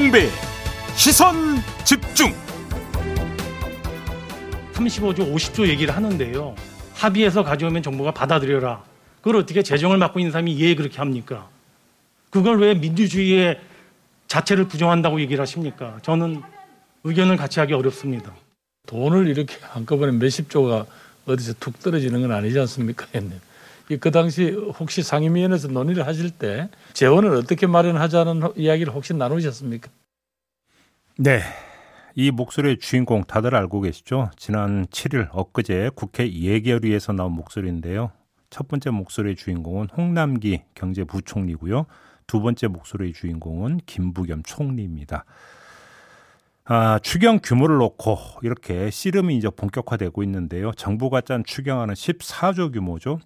김종배 0.00 0.30
시선 0.96 1.58
집중 1.84 2.32
35조 4.72 5.34
50조 5.34 5.68
얘기를 5.68 5.94
하는데요. 5.94 6.54
합의해서 6.94 7.42
가져오면 7.42 7.82
정부가 7.82 8.10
받아들여라. 8.12 8.82
그걸 9.18 9.36
어떻게 9.36 9.62
재정을 9.62 9.98
맡고 9.98 10.18
있는 10.18 10.32
사람이 10.32 10.58
예 10.58 10.74
그렇게 10.74 10.96
합니까? 10.96 11.48
그걸 12.30 12.58
왜 12.60 12.74
민주주의의 12.74 13.60
자체를 14.26 14.68
부정한다고 14.68 15.20
얘기를 15.20 15.42
하십니까? 15.42 15.98
저는 16.00 16.40
의견을 17.04 17.36
같이 17.36 17.60
하기 17.60 17.74
어렵습니다. 17.74 18.32
돈을 18.86 19.28
이렇게 19.28 19.54
한꺼번에 19.60 20.12
몇십 20.12 20.48
조가 20.48 20.86
어디서 21.26 21.54
툭 21.60 21.78
떨어지는 21.80 22.22
건 22.22 22.32
아니지 22.32 22.58
않습니까? 22.60 23.06
그 23.98 24.10
당시 24.10 24.50
혹시 24.78 25.02
상임위원회에서 25.02 25.68
논의를 25.68 26.06
하실 26.06 26.30
때 26.30 26.68
재원을 26.92 27.34
어떻게 27.34 27.66
마련하자는 27.66 28.52
이야기를 28.56 28.92
혹시 28.92 29.14
나누셨습니까? 29.14 29.90
네. 31.18 31.40
이 32.14 32.30
목소리의 32.30 32.78
주인공 32.78 33.24
다들 33.24 33.54
알고 33.54 33.82
계시죠? 33.82 34.30
지난 34.36 34.86
7일 34.86 35.28
엊그제 35.32 35.90
국회 35.94 36.30
예결위에서 36.30 37.12
나온 37.12 37.32
목소리인데요. 37.32 38.10
첫 38.50 38.66
번째 38.66 38.90
목소리의 38.90 39.36
주인공은 39.36 39.88
홍남기 39.96 40.62
경제부총리고요. 40.74 41.86
두 42.26 42.40
번째 42.40 42.66
목소리의 42.66 43.12
주인공은 43.12 43.80
김부겸 43.86 44.42
총리입니다. 44.42 45.24
아, 46.64 46.98
추경 47.00 47.40
규모를 47.42 47.78
놓고 47.78 48.16
이렇게 48.42 48.90
씨름이 48.90 49.36
이제 49.36 49.48
본격화되고 49.50 50.22
있는데요. 50.24 50.72
정부가 50.72 51.20
짠 51.20 51.42
추경안은 51.44 51.94
14조 51.94 52.72
규모죠. 52.72 53.18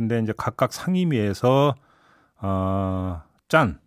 근데 0.00 0.18
이제 0.18 0.32
각각 0.34 0.72
상임위에서 0.72 1.74
어, 2.38 3.22
짠 3.48 3.78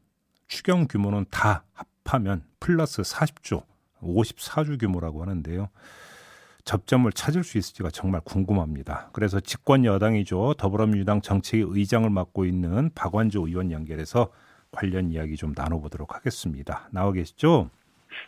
추경 0.45 0.85
규모는 0.87 1.25
다 1.31 1.63
합하면 1.73 2.43
플러스 2.59 3.01
40조, 3.01 3.63
54조 3.99 4.79
규모라고 4.79 5.23
하는데요. 5.23 5.69
접점을 6.65 7.11
찾을 7.13 7.43
수 7.43 7.57
있을지가 7.57 7.89
정말 7.89 8.21
궁금합니다. 8.23 9.09
그래서 9.11 9.39
집권 9.39 9.85
여당이죠. 9.85 10.53
더불어민주당 10.59 11.19
정책위 11.19 11.65
의장을 11.67 12.07
맡고 12.07 12.45
있는 12.45 12.91
박완주 12.93 13.39
의원 13.47 13.71
연결해서 13.71 14.31
관련 14.69 15.09
이야기 15.09 15.35
좀 15.35 15.53
나눠보도록 15.57 16.13
하겠습니다. 16.13 16.89
나와 16.91 17.11
계시죠? 17.11 17.71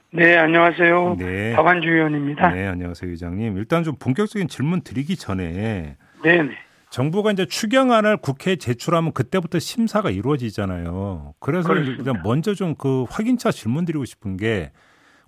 네, 0.09 0.36
안녕하세요. 0.38 1.17
네. 1.20 1.53
박완주 1.53 1.88
의원입니다. 1.88 2.49
네, 2.49 2.66
안녕하세요, 2.66 3.11
의장님. 3.11 3.58
일단 3.58 3.83
좀 3.83 3.95
본격적인 3.99 4.47
질문 4.47 4.81
드리기 4.81 5.17
전에 5.17 5.97
네, 6.23 6.42
네. 6.42 6.64
정부가 6.95 7.33
이제 7.33 7.45
추경안을 7.45 8.15
국회에 8.15 8.55
제출하면 8.55 9.11
그때부터 9.11 9.59
심사가 9.59 10.09
이루어지잖아요. 10.09 11.33
그래서 11.41 11.67
그렇습니다. 11.67 11.97
일단 11.99 12.21
먼저 12.23 12.53
좀 12.53 12.75
그 12.77 13.03
확인차 13.09 13.52
질문 13.52 13.83
드리고 13.83 14.05
싶은 14.05 14.37
게 14.37 14.71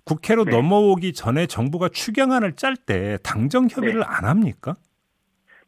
국회로 0.04 0.46
네. 0.46 0.52
넘어오기 0.52 1.12
전에 1.12 1.44
정부가 1.44 1.90
추경안을 1.90 2.54
짤 2.54 2.74
때 2.74 3.18
당정 3.22 3.68
협의를 3.70 4.00
네. 4.00 4.06
안 4.06 4.24
합니까? 4.24 4.76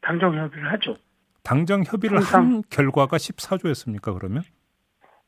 당정 0.01 0.39
협의를 0.39 0.73
하죠. 0.73 0.97
당정 1.43 1.83
협의를 1.85 2.17
항상... 2.17 2.45
한 2.45 2.63
결과가 2.71 3.19
14조였습니까? 3.19 4.15
그러면? 4.19 4.43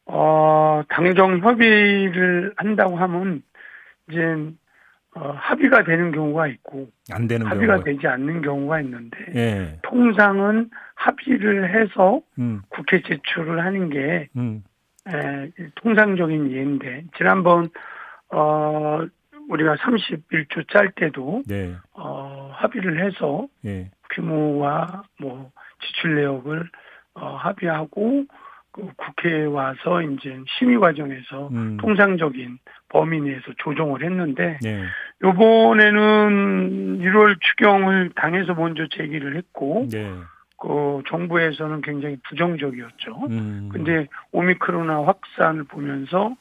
어, 0.07 0.83
당정 0.89 1.39
협의를 1.41 2.55
한다고 2.57 2.97
하면 2.97 3.43
이제 4.11 4.19
어, 5.15 5.31
합의가 5.37 5.85
되는 5.85 6.11
경우가 6.11 6.47
있고 6.49 6.89
안 7.11 7.29
되는 7.29 7.47
합의가 7.47 7.75
경우가. 7.75 7.85
되지 7.85 8.07
않는 8.07 8.41
경우가 8.41 8.81
있는데 8.81 9.19
예. 9.35 9.79
통상은 9.83 10.71
합의를 10.95 11.75
해서 11.75 12.23
음. 12.39 12.63
국회 12.71 13.03
제출을 13.03 13.63
하는 13.63 13.91
게 13.91 14.29
음. 14.37 14.65
에, 15.07 15.51
통상적인 15.75 16.51
예인데 16.53 17.05
지난번 17.19 17.69
어 18.31 19.01
우리가 19.51 19.75
31조 19.77 20.69
짤 20.69 20.91
때도 20.93 21.43
네. 21.47 21.75
어 21.93 22.51
합의를 22.55 23.05
해서 23.05 23.47
예. 23.67 23.91
규모와 24.15 25.03
뭐 25.21 25.51
지출 25.81 26.15
내역을 26.15 26.71
어 27.15 27.37
합의하고 27.37 28.25
그 28.29 28.35
국회에 28.73 29.45
와서 29.45 30.03
이제 30.03 30.39
심의 30.59 30.79
과정에서 30.79 31.49
음. 31.53 31.77
통상적인 31.77 32.59
범위 32.89 33.21
내에서 33.21 33.53
조정을 33.59 34.03
했는데 34.03 34.59
네. 34.63 34.85
요번에는 35.23 36.99
1월 37.01 37.37
추경을 37.41 38.13
당에서 38.15 38.55
먼저 38.55 38.87
제기를 38.89 39.37
했고 39.37 39.87
네. 39.91 40.11
그 40.59 41.03
정부에서는 41.09 41.83
굉장히 41.83 42.17
부정적이었죠. 42.29 43.27
음. 43.31 43.69
근데 43.73 44.07
오미크로나 44.31 45.05
확산을 45.05 45.65
보면서 45.65 46.35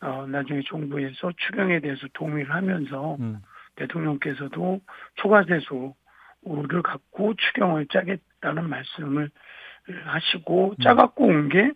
어 0.00 0.26
나중에 0.28 0.62
정부에서 0.68 1.32
추경에 1.36 1.80
대해서 1.80 2.06
동의를 2.12 2.52
하면서 2.52 3.16
음. 3.20 3.38
대통령께서도 3.76 4.80
초과세수를 5.16 5.92
갖고 6.84 7.34
추경을 7.34 7.86
짜겠다는 7.86 8.68
말씀을 8.68 9.30
하시고 10.04 10.70
음. 10.78 10.82
짜갖고 10.82 11.24
온 11.24 11.48
게 11.48 11.70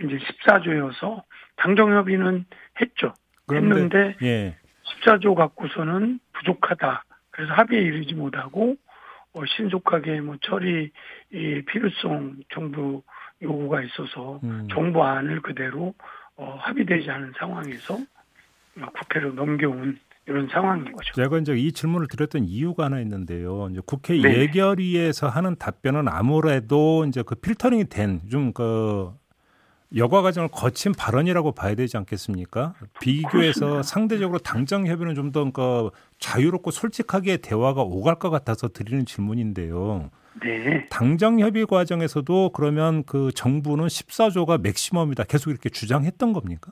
이제 0.00 0.16
14조여서 0.18 1.22
당정협의는 1.56 2.46
했죠. 2.80 3.14
했는데 3.50 4.16
예. 4.22 4.56
14조 4.84 5.34
갖고서는 5.34 6.18
부족하다. 6.32 7.04
그래서 7.30 7.52
합의에 7.52 7.80
이르지 7.80 8.14
못하고 8.14 8.76
어, 9.34 9.46
신속하게 9.46 10.20
뭐 10.20 10.36
처리 10.42 10.90
이 11.32 11.62
필요성 11.66 12.36
정부 12.52 13.02
요구가 13.42 13.82
있어서 13.82 14.40
음. 14.44 14.68
정부 14.70 15.04
안을 15.04 15.42
그대로 15.42 15.94
어, 16.36 16.56
합의되지 16.60 17.10
않은 17.10 17.32
상황에서 17.38 17.98
국회로 18.98 19.32
넘겨온 19.34 19.98
이런 20.26 20.48
상황인 20.48 20.92
거죠. 20.92 21.12
제가 21.14 21.38
이제 21.38 21.54
이 21.54 21.72
질문을 21.72 22.06
드렸던 22.08 22.44
이유가 22.44 22.84
하나 22.84 23.00
있는데요. 23.00 23.68
이제 23.70 23.80
국회 23.84 24.20
네. 24.20 24.38
예결위에서 24.38 25.28
하는 25.28 25.56
답변은 25.56 26.06
아무래도 26.08 27.04
이제 27.06 27.22
그 27.22 27.34
필터링이 27.34 27.86
된좀그 27.88 29.12
여과 29.96 30.22
과정을 30.22 30.48
거친 30.50 30.92
발언이라고 30.92 31.52
봐야 31.52 31.74
되지 31.74 31.96
않겠습니까? 31.98 32.74
비교해서 33.00 33.60
그렇습니다. 33.60 33.82
상대적으로 33.82 34.38
당정 34.38 34.86
협의는 34.86 35.14
좀 35.14 35.32
더그 35.32 35.90
자유롭고 36.18 36.70
솔직하게 36.70 37.38
대화가 37.38 37.82
오갈 37.82 38.14
것 38.14 38.30
같아서 38.30 38.68
드리는 38.68 39.04
질문인데요. 39.04 40.10
네. 40.42 40.88
당정 40.88 41.40
협의 41.40 41.66
과정에서도 41.66 42.50
그러면 42.54 43.04
그 43.04 43.32
정부는 43.34 43.86
14조가 43.86 44.62
맥시멈이다. 44.62 45.24
계속 45.24 45.50
이렇게 45.50 45.68
주장했던 45.68 46.32
겁니까? 46.32 46.70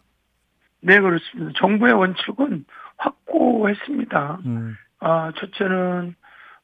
네, 0.81 0.99
그렇습니다. 0.99 1.53
정부의 1.59 1.93
원칙은 1.93 2.65
확고했습니다. 3.01 4.41
음. 4.47 4.77
아, 5.01 5.33
첫째는, 5.37 6.15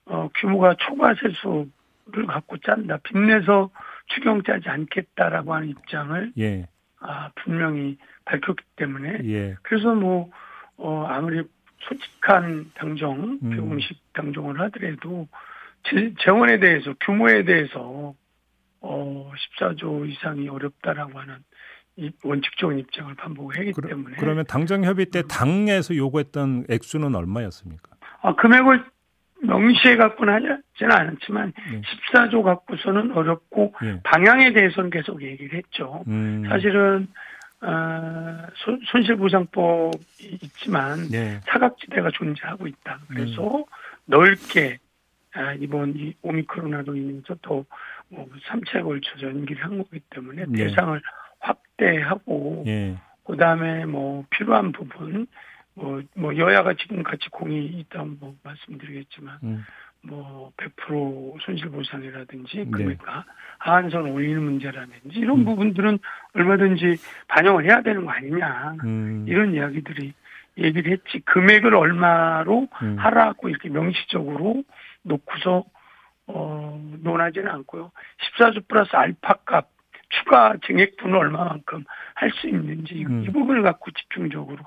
어, 0.06 0.28
규모가 0.36 0.74
초과 0.78 1.14
세수를 1.14 2.26
갖고 2.26 2.58
짠다. 2.58 2.98
빚내서 2.98 3.70
추경 4.08 4.42
짜지 4.42 4.68
않겠다라고 4.68 5.54
하는 5.54 5.68
입장을, 5.68 6.32
예. 6.38 6.68
아, 7.00 7.30
분명히 7.36 7.98
밝혔기 8.24 8.64
때문에. 8.76 9.20
예. 9.24 9.56
그래서 9.62 9.94
뭐, 9.94 10.30
어, 10.76 11.06
아무리 11.08 11.42
솔직한 11.80 12.70
당정, 12.74 13.38
음. 13.42 13.50
비공식 13.50 14.12
당정을 14.12 14.60
하더라도, 14.60 15.28
재- 15.84 16.12
재원에 16.20 16.58
대해서, 16.58 16.94
규모에 17.00 17.44
대해서, 17.44 18.14
어, 18.80 19.32
14조 19.58 20.08
이상이 20.08 20.48
어렵다라고 20.48 21.18
하는 21.18 21.36
이 21.36 21.38
원칙적인 22.22 22.78
입장을 22.80 23.14
반복하기 23.14 23.72
그러, 23.72 23.88
때문에. 23.88 24.16
그러면 24.18 24.44
당정 24.46 24.84
협의 24.84 25.06
때 25.06 25.22
당에서 25.22 25.96
요구했던 25.96 26.66
액수는 26.68 27.14
얼마였습니까? 27.14 27.90
아, 28.22 28.34
금액을 28.34 28.84
명시해 29.42 29.96
갖고는 29.96 30.34
하지는 30.34 30.92
않았지만 30.92 31.52
네. 31.70 31.80
14조 32.12 32.42
갖고서는 32.42 33.12
어렵고 33.12 33.74
예. 33.84 34.00
방향에 34.02 34.52
대해서는 34.52 34.90
계속 34.90 35.22
얘기를 35.22 35.58
했죠. 35.58 36.04
음. 36.08 36.44
사실은 36.48 37.06
어, 37.62 38.46
손- 38.56 38.80
손실보상법이 38.84 40.38
있지만 40.42 41.08
네. 41.08 41.40
사각지대가 41.46 42.10
존재하고 42.12 42.66
있다. 42.66 42.98
그래서 43.08 43.58
음. 43.58 43.64
넓게 44.06 44.78
아, 45.34 45.52
이번 45.54 45.94
이 45.96 46.14
오미크론으로 46.22 46.94
인해서 46.96 47.34
또 47.42 47.64
뭐 48.08 48.24
3차에 48.48 48.84
걸쳐서 48.84 49.26
연기를 49.26 49.64
한 49.64 49.78
거기 49.78 49.98
때문에 50.10 50.44
네. 50.46 50.66
대상을 50.68 51.02
확대하고 51.76 52.64
예. 52.66 52.96
그 53.24 53.36
다음에 53.36 53.84
뭐 53.86 54.24
필요한 54.30 54.72
부분 54.72 55.26
뭐, 55.74 56.02
뭐 56.14 56.36
여야가 56.36 56.74
지금 56.74 57.02
같이 57.02 57.28
공이 57.30 57.66
있다면 57.66 58.16
뭐 58.20 58.34
말씀드리겠지만 58.42 59.38
음. 59.42 59.64
뭐100% 60.06 61.40
손실 61.42 61.68
보상이라든지 61.70 62.58
네. 62.58 62.70
금액과 62.70 63.24
하한선 63.58 64.06
올리는 64.06 64.42
문제라든지 64.42 65.18
이런 65.18 65.40
음. 65.40 65.44
부분들은 65.44 65.98
얼마든지 66.34 66.96
반영을 67.28 67.64
해야 67.64 67.82
되는 67.82 68.04
거 68.04 68.10
아니냐 68.10 68.76
음. 68.84 69.24
이런 69.28 69.54
이야기들이 69.54 70.14
얘기를 70.58 70.92
했지 70.92 71.20
금액을 71.24 71.74
얼마로 71.74 72.68
음. 72.82 72.96
하라고 72.98 73.48
이렇게 73.48 73.68
명시적으로 73.68 74.62
놓고서 75.02 75.64
어 76.28 76.80
논하지는 77.02 77.48
않고요. 77.48 77.92
14주 78.38 78.66
플러스 78.66 78.96
알파 78.96 79.34
값 79.44 79.75
추가 80.10 80.54
증액분을 80.66 81.16
얼마만큼 81.16 81.84
할 82.14 82.30
수 82.30 82.48
있는지 82.48 83.04
음. 83.06 83.24
이 83.24 83.32
부분을 83.32 83.62
갖고 83.62 83.90
집중적으로 83.90 84.58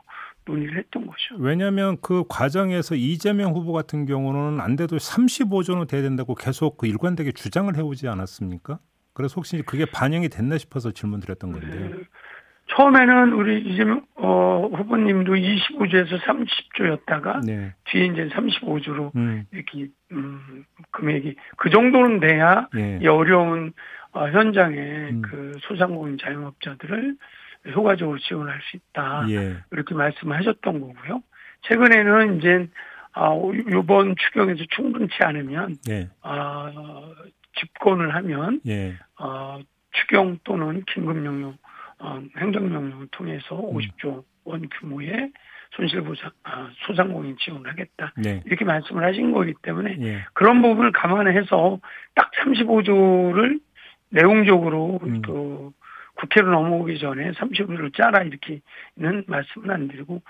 논의를 0.46 0.78
했던 0.78 1.06
거죠. 1.06 1.36
왜냐하면 1.38 1.98
그 2.02 2.24
과정에서 2.28 2.96
이재명 2.96 3.54
후보 3.54 3.72
같은 3.74 4.06
경우는 4.06 4.62
안 4.62 4.76
돼도 4.76 4.98
35조는 4.98 5.88
돼야 5.88 6.02
된다고 6.02 6.36
계속 6.36 6.78
그 6.78 6.88
일관되게 6.88 7.32
주장을 7.32 7.76
해오지 7.76 8.08
않았습니까? 8.08 8.80
그래서 9.14 9.34
혹시 9.36 9.62
그게 9.64 9.86
반영이 9.86 10.30
됐나 10.30 10.58
싶어서 10.58 10.92
질문드렸던 10.92 11.52
건데요. 11.52 11.90
네. 11.90 12.04
처음에는 12.70 13.34
우리 13.34 13.62
이재명 13.62 14.06
어, 14.16 14.70
후보님도 14.74 15.34
25조에서 15.34 16.20
30조였다가 16.20 17.46
네. 17.46 17.74
뒤에 17.86 18.06
이제 18.06 18.30
35조로 18.30 19.16
음. 19.16 19.46
이렇게 19.52 19.88
음, 20.12 20.66
금액이 20.92 21.36
그 21.58 21.70
정도는 21.70 22.20
돼야 22.20 22.68
예. 22.78 23.00
이 23.02 23.08
어려운 23.08 23.74
어, 24.12 24.28
현장에 24.28 24.78
음. 24.78 25.22
그 25.22 25.58
소상공인 25.62 26.18
자영업자들을 26.18 27.16
효과적으로 27.74 28.18
지원할 28.20 28.60
수 28.64 28.78
있다 28.78 29.26
예. 29.30 29.58
이렇게 29.72 29.94
말씀하셨던 29.94 30.80
거고요. 30.80 31.22
최근에는 31.64 32.38
이제 32.38 32.68
아, 33.14 33.32
이번 33.68 34.16
추경에서 34.16 34.64
충분치 34.70 35.16
않으면 35.22 35.78
예. 35.90 36.10
아, 36.22 36.72
집권을 37.60 38.16
하면 38.16 38.62
예. 38.68 38.96
어, 39.20 39.60
추경 39.92 40.40
또는 40.44 40.84
긴급명령, 40.86 41.58
어, 42.00 42.22
행정명령을 42.38 43.08
통해서 43.12 43.56
음. 43.56 43.78
50조 43.78 44.24
원 44.46 44.68
규모의 44.80 45.32
손실보상, 45.76 46.32
아, 46.44 46.70
소상공인 46.88 47.38
지원을 47.40 47.70
하겠다. 47.70 48.14
네. 48.18 48.42
이렇게 48.46 48.66
말씀을 48.66 49.04
하신 49.04 49.32
거기 49.32 49.54
때문에 49.62 49.98
예. 50.00 50.26
그런 50.34 50.62
부분을 50.62 50.92
감안해서 50.92 51.80
딱 52.16 52.32
35조를 52.32 53.60
내용적으로 54.10 55.00
음. 55.04 55.22
그 55.22 55.72
국회로 56.16 56.52
넘어오기 56.52 57.00
전에 57.00 57.32
35조를 57.32 57.96
짜라 57.96 58.24
이렇게는 58.24 59.24
말씀을 59.28 59.72
안 59.72 59.88
드리고 59.88 60.22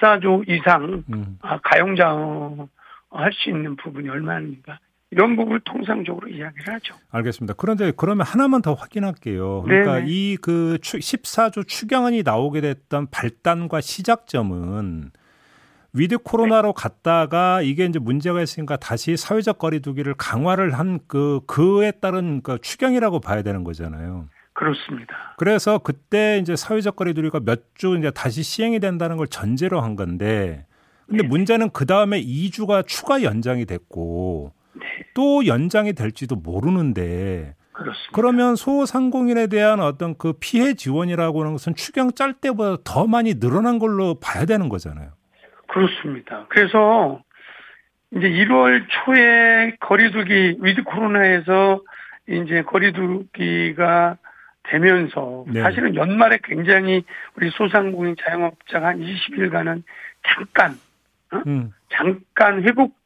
14조 0.00 0.48
이상 0.48 1.04
음. 1.12 1.38
아, 1.42 1.58
가용재원 1.62 2.68
할 3.10 3.34
수 3.34 3.50
있는 3.50 3.76
부분이 3.76 4.08
얼마인가 4.08 4.78
이런 5.12 5.34
부분을 5.36 5.60
통상적으로 5.64 6.28
이야기를 6.28 6.72
하죠. 6.74 6.94
알겠습니다. 7.10 7.54
그런데 7.56 7.92
그러면 7.96 8.24
하나만 8.26 8.62
더 8.62 8.74
확인할게요. 8.74 9.62
그러니까. 9.62 10.00
이 10.06 10.36
그 10.40 10.78
14조 10.80 11.66
추경안이 11.66 12.22
나오게 12.22 12.60
됐던 12.60 13.08
발단과 13.10 13.80
시작점은 13.80 15.10
위드 15.92 16.18
코로나로 16.18 16.72
갔다가 16.72 17.62
이게 17.62 17.84
이제 17.84 17.98
문제가 17.98 18.40
있으니까 18.42 18.76
다시 18.76 19.16
사회적 19.16 19.58
거리두기를 19.58 20.14
강화를 20.14 20.72
한 20.78 21.00
그 21.08 21.40
그에 21.46 21.90
따른 21.92 22.42
그 22.42 22.58
추경이라고 22.60 23.20
봐야 23.20 23.42
되는 23.42 23.64
거잖아요. 23.64 24.28
그렇습니다. 24.52 25.14
그래서 25.38 25.78
그때 25.78 26.38
이제 26.38 26.54
사회적 26.56 26.96
거리두기가 26.96 27.40
몇 27.40 27.60
주 27.74 27.96
이제 27.98 28.10
다시 28.10 28.42
시행이 28.42 28.78
된다는 28.80 29.16
걸 29.16 29.26
전제로 29.26 29.80
한 29.80 29.96
건데 29.96 30.66
근데 31.06 31.22
네네. 31.22 31.28
문제는 31.28 31.70
그 31.70 31.86
다음에 31.86 32.22
2주가 32.22 32.86
추가 32.86 33.22
연장이 33.22 33.64
됐고 33.66 34.52
네, 34.74 34.82
또 35.14 35.46
연장이 35.46 35.92
될지도 35.94 36.36
모르는데 36.36 37.54
그렇습니다. 37.72 38.10
그러면 38.12 38.54
소상공인에 38.56 39.46
대한 39.46 39.80
어떤 39.80 40.16
그 40.18 40.34
피해 40.38 40.74
지원이라고 40.74 41.40
하는 41.40 41.52
것은 41.52 41.74
추경 41.74 42.12
짤 42.12 42.34
때보다 42.34 42.82
더 42.84 43.06
많이 43.06 43.40
늘어난 43.40 43.78
걸로 43.78 44.20
봐야 44.20 44.44
되는 44.44 44.68
거잖아요. 44.68 45.10
그렇습니다. 45.70 46.46
그래서 46.48 47.22
이제 48.12 48.28
1월 48.28 48.84
초에 48.88 49.76
거리두기 49.78 50.58
위드 50.60 50.82
코로나에서 50.82 51.80
이제 52.28 52.62
거리두기가 52.62 54.16
되면서 54.64 55.44
네. 55.48 55.62
사실은 55.62 55.94
연말에 55.94 56.38
굉장히 56.42 57.04
우리 57.36 57.50
소상공인 57.50 58.16
자영업자가 58.20 58.88
한 58.88 59.00
20일간은 59.00 59.82
잠깐 60.26 60.76
음, 61.46 61.72
잠깐 61.92 62.62
회복 62.64 62.96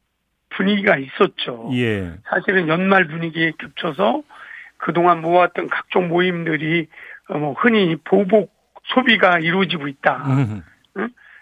분위기가 0.49 0.97
있었죠. 0.97 1.69
예, 1.73 2.13
사실은 2.25 2.67
연말 2.67 3.05
분위기에 3.07 3.53
겹쳐서 3.59 4.23
그동안 4.77 5.21
모았던 5.21 5.69
각종 5.69 6.07
모임들이 6.07 6.87
어, 7.29 7.37
뭐 7.37 7.53
흔히 7.53 7.95
보복 8.03 8.53
소비가 8.83 9.39
이루어지고 9.39 9.87
있다. 9.87 10.23
음, 10.27 10.63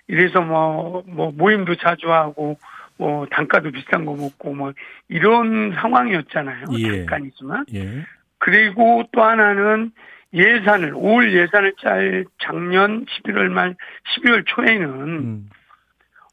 이래서 0.08 0.42
뭐, 0.42 1.04
뭐, 1.08 1.32
모임도 1.32 1.76
자주 1.76 2.12
하고, 2.12 2.58
뭐, 2.98 3.26
단가도 3.28 3.72
비싼 3.72 4.06
거 4.06 4.16
먹고, 4.16 4.54
뭐, 4.54 4.74
이런 5.08 5.74
상황이었잖아요. 5.74 6.66
예. 6.78 6.98
잠깐이지만. 6.98 7.66
예, 7.74 8.04
그리고 8.38 9.04
또 9.12 9.24
하나는 9.24 9.92
예산을, 10.34 10.94
올 10.96 11.34
예산을 11.34 11.74
짤 11.80 12.26
작년 12.40 13.06
11월 13.06 13.50
말 13.50 13.76
12월 14.16 14.44
초에는, 14.46 14.90
음, 14.90 15.50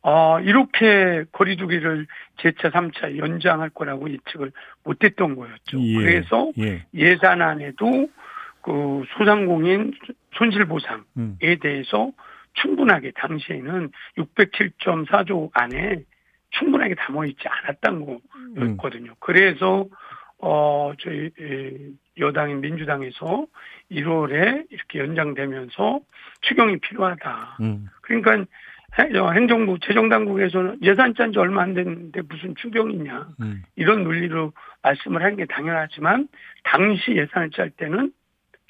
어, 0.02 0.40
이렇게 0.40 1.24
거리두기를 1.32 2.06
제차, 2.38 2.70
3차 2.70 3.18
연장할 3.18 3.70
거라고 3.70 4.10
예측을 4.10 4.50
못 4.82 5.04
했던 5.04 5.36
거였죠. 5.36 5.78
예, 5.78 5.94
그래서 5.94 6.50
예, 6.58 6.86
예산안에도 6.94 8.08
그 8.62 9.04
소상공인 9.16 9.92
손실보상에 10.34 11.02
음, 11.18 11.38
대해서 11.60 12.12
충분하게 12.54 13.12
당시에는 13.12 13.90
607.4조 14.18 15.50
안에 15.52 16.02
충분하게 16.50 16.94
담아 16.96 17.26
있지 17.26 17.44
않았던 17.46 18.18
음, 18.34 18.54
거였거든요. 18.54 19.14
그래서 19.20 19.86
어 20.38 20.92
저희 20.98 21.30
에, 21.38 21.76
여당인 22.18 22.60
민주당에서 22.60 23.46
1월에 23.90 24.66
이렇게 24.70 24.98
연장되면서 24.98 26.00
추경이 26.40 26.78
필요하다. 26.78 27.58
음, 27.60 27.86
그러니까 28.02 28.44
행정부 28.98 29.78
재정당국에서는 29.80 30.78
예산 30.82 31.14
짠지 31.14 31.38
얼마 31.38 31.62
안 31.62 31.74
됐는데 31.74 32.22
무슨 32.28 32.54
추경이냐 32.56 33.28
음, 33.40 33.62
이런 33.76 34.02
논리로 34.02 34.52
말씀을 34.82 35.22
하는 35.22 35.36
게 35.36 35.46
당연하지만 35.46 36.28
당시 36.64 37.12
예산을 37.12 37.50
짤 37.50 37.70
때는 37.70 38.12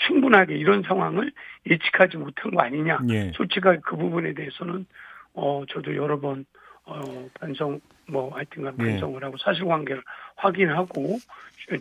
충분하게 0.06 0.56
이런 0.56 0.82
상황을 0.82 1.32
예측하지 1.69 2.17
못한 2.17 2.50
거 2.52 2.62
아니냐. 2.62 3.00
예, 3.11 3.32
솔직하게 3.35 3.81
그 3.85 3.97
부분에 3.97 4.35
대해서는 4.35 4.87
어 5.35 5.64
저도 5.69 5.94
여러 5.97 6.19
번 6.19 6.44
어, 6.84 7.29
반성 7.34 7.81
뭐 8.06 8.34
하여튼간 8.34 8.74
예. 8.81 8.84
반성을 8.84 9.22
하고 9.22 9.36
사실관계를 9.39 10.03
확인하고 10.36 11.19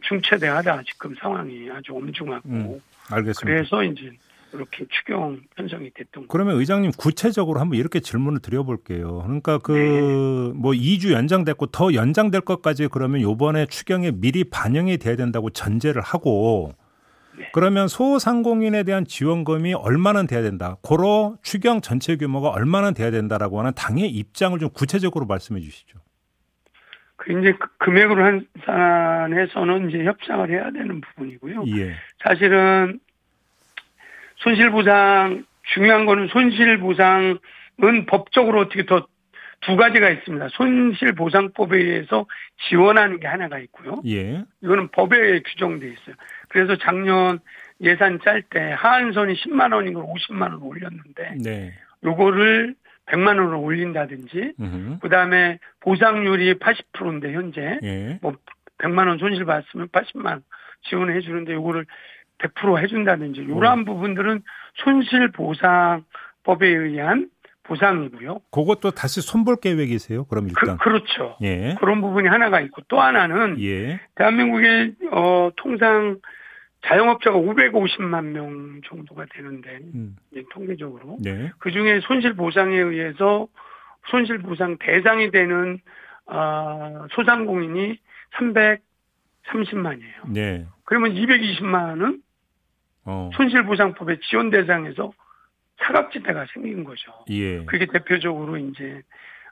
중체대하다 0.03 0.83
지금 0.83 1.15
상황이 1.15 1.69
아주 1.71 1.95
엄중하고 1.95 2.49
음, 2.49 2.81
알겠습니다. 3.09 3.45
그래서 3.45 3.83
이제 3.83 4.11
이렇게 4.53 4.85
추경 4.89 5.41
편성이 5.55 5.91
됐던 5.93 6.27
거. 6.27 6.31
그러면 6.31 6.57
의장님 6.57 6.91
구체적으로 6.97 7.59
한번 7.59 7.79
이렇게 7.79 7.99
질문을 7.99 8.39
드려볼게요. 8.39 9.23
그러니까 9.23 9.53
네. 9.53 9.61
그뭐 9.63 10.71
2주 10.73 11.11
연장됐고 11.11 11.67
더 11.67 11.93
연장될 11.93 12.41
것까지 12.41 12.87
그러면 12.87 13.21
요번에 13.21 13.65
추경에 13.67 14.11
미리 14.11 14.43
반영이 14.43 14.97
돼야 14.97 15.15
된다고 15.15 15.49
전제를 15.49 16.01
하고 16.01 16.73
네. 17.39 17.49
그러면 17.53 17.87
소상공인에 17.87 18.83
대한 18.83 19.05
지원금이 19.05 19.73
얼마나 19.73 20.23
돼야 20.23 20.41
된다. 20.41 20.77
고로 20.81 21.37
추경 21.41 21.81
전체 21.81 22.17
규모가 22.17 22.49
얼마나 22.49 22.91
돼야 22.91 23.11
된다라고 23.11 23.59
하는 23.59 23.71
당의 23.75 24.09
입장을 24.09 24.59
좀 24.59 24.69
구체적으로 24.69 25.25
말씀해 25.25 25.61
주시죠. 25.61 25.99
그 27.15 27.37
이제 27.39 27.53
그 27.53 27.67
금액으로 27.79 28.23
한 28.23 28.45
산에서는 28.65 29.89
이제 29.89 30.03
협상을 30.05 30.49
해야 30.49 30.71
되는 30.71 31.01
부분이고요. 31.01 31.63
예. 31.77 31.95
사실은 32.23 32.99
손실 34.37 34.69
보상 34.71 35.45
중요한 35.73 36.05
거는 36.05 36.27
손실 36.27 36.77
보상은 36.79 37.39
법적으로 38.07 38.61
어떻게 38.61 38.85
더 38.85 39.07
두 39.61 39.75
가지가 39.75 40.09
있습니다. 40.09 40.47
손실 40.49 41.13
보상법에 41.13 41.77
의해서 41.77 42.25
지원하는 42.69 43.19
게 43.19 43.27
하나가 43.27 43.59
있고요. 43.59 44.01
예. 44.07 44.43
이거는 44.63 44.89
법에 44.89 45.41
규정돼 45.41 45.87
있어요. 45.87 46.15
그래서 46.49 46.77
작년 46.77 47.39
예산 47.81 48.19
짤 48.23 48.41
때 48.41 48.59
하한선이 48.77 49.35
10만 49.35 49.73
원인 49.73 49.93
걸 49.93 50.03
50만 50.03 50.41
원 50.51 50.61
올렸는데 50.61 51.35
네. 51.41 51.73
요거를 52.03 52.75
100만 53.05 53.39
원으로 53.39 53.61
올린다든지 53.61 54.53
음흠. 54.59 54.99
그다음에 54.99 55.59
보상률이 55.79 56.55
80%인데 56.55 57.33
현재 57.33 57.79
예. 57.83 58.19
뭐 58.21 58.33
100만 58.79 59.07
원 59.07 59.17
손실 59.17 59.45
봤으면 59.45 59.87
80만 59.89 60.25
원 60.25 60.43
지원해 60.89 61.19
주는데 61.21 61.53
요거를 61.53 61.85
100% 62.39 62.81
해준다든지 62.81 63.41
이러한 63.41 63.85
부분들은 63.85 64.41
손실 64.75 65.31
보상법에 65.31 66.67
의한 66.67 67.29
보상이고요. 67.63 68.41
그것도 68.51 68.91
다시 68.91 69.21
손볼 69.21 69.57
계획이세요? 69.57 70.25
그럼 70.25 70.47
그, 70.47 70.53
일단. 70.61 70.77
그 70.77 70.89
렇죠. 70.89 71.37
예. 71.41 71.75
그런 71.79 72.01
부분이 72.01 72.27
하나가 72.27 72.61
있고 72.61 72.81
또 72.87 72.99
하나는 72.99 73.61
예. 73.61 73.99
대한민국의 74.15 74.95
어 75.11 75.51
통상 75.55 76.17
자영업자가 76.85 77.37
550만 77.37 78.25
명 78.25 78.81
정도가 78.85 79.25
되는데 79.33 79.79
음. 79.93 80.15
통계적으로 80.51 81.17
네. 81.21 81.51
그 81.59 81.71
중에 81.71 81.99
손실 82.01 82.33
보상에 82.33 82.77
의해서 82.77 83.47
손실 84.07 84.39
보상 84.39 84.77
대상이 84.77 85.31
되는 85.31 85.79
아 86.25 87.07
소상공인이 87.11 87.99
330만이에요. 88.37 90.31
네. 90.33 90.65
그러면 90.85 91.13
220만은 91.13 92.21
어. 93.05 93.29
손실 93.33 93.63
보상법의 93.63 94.19
지원 94.21 94.49
대상에서 94.49 95.11
사각지대가 95.79 96.45
생긴 96.53 96.83
거죠. 96.83 97.11
예. 97.29 97.63
그게 97.65 97.85
대표적으로 97.85 98.57
이제 98.57 99.01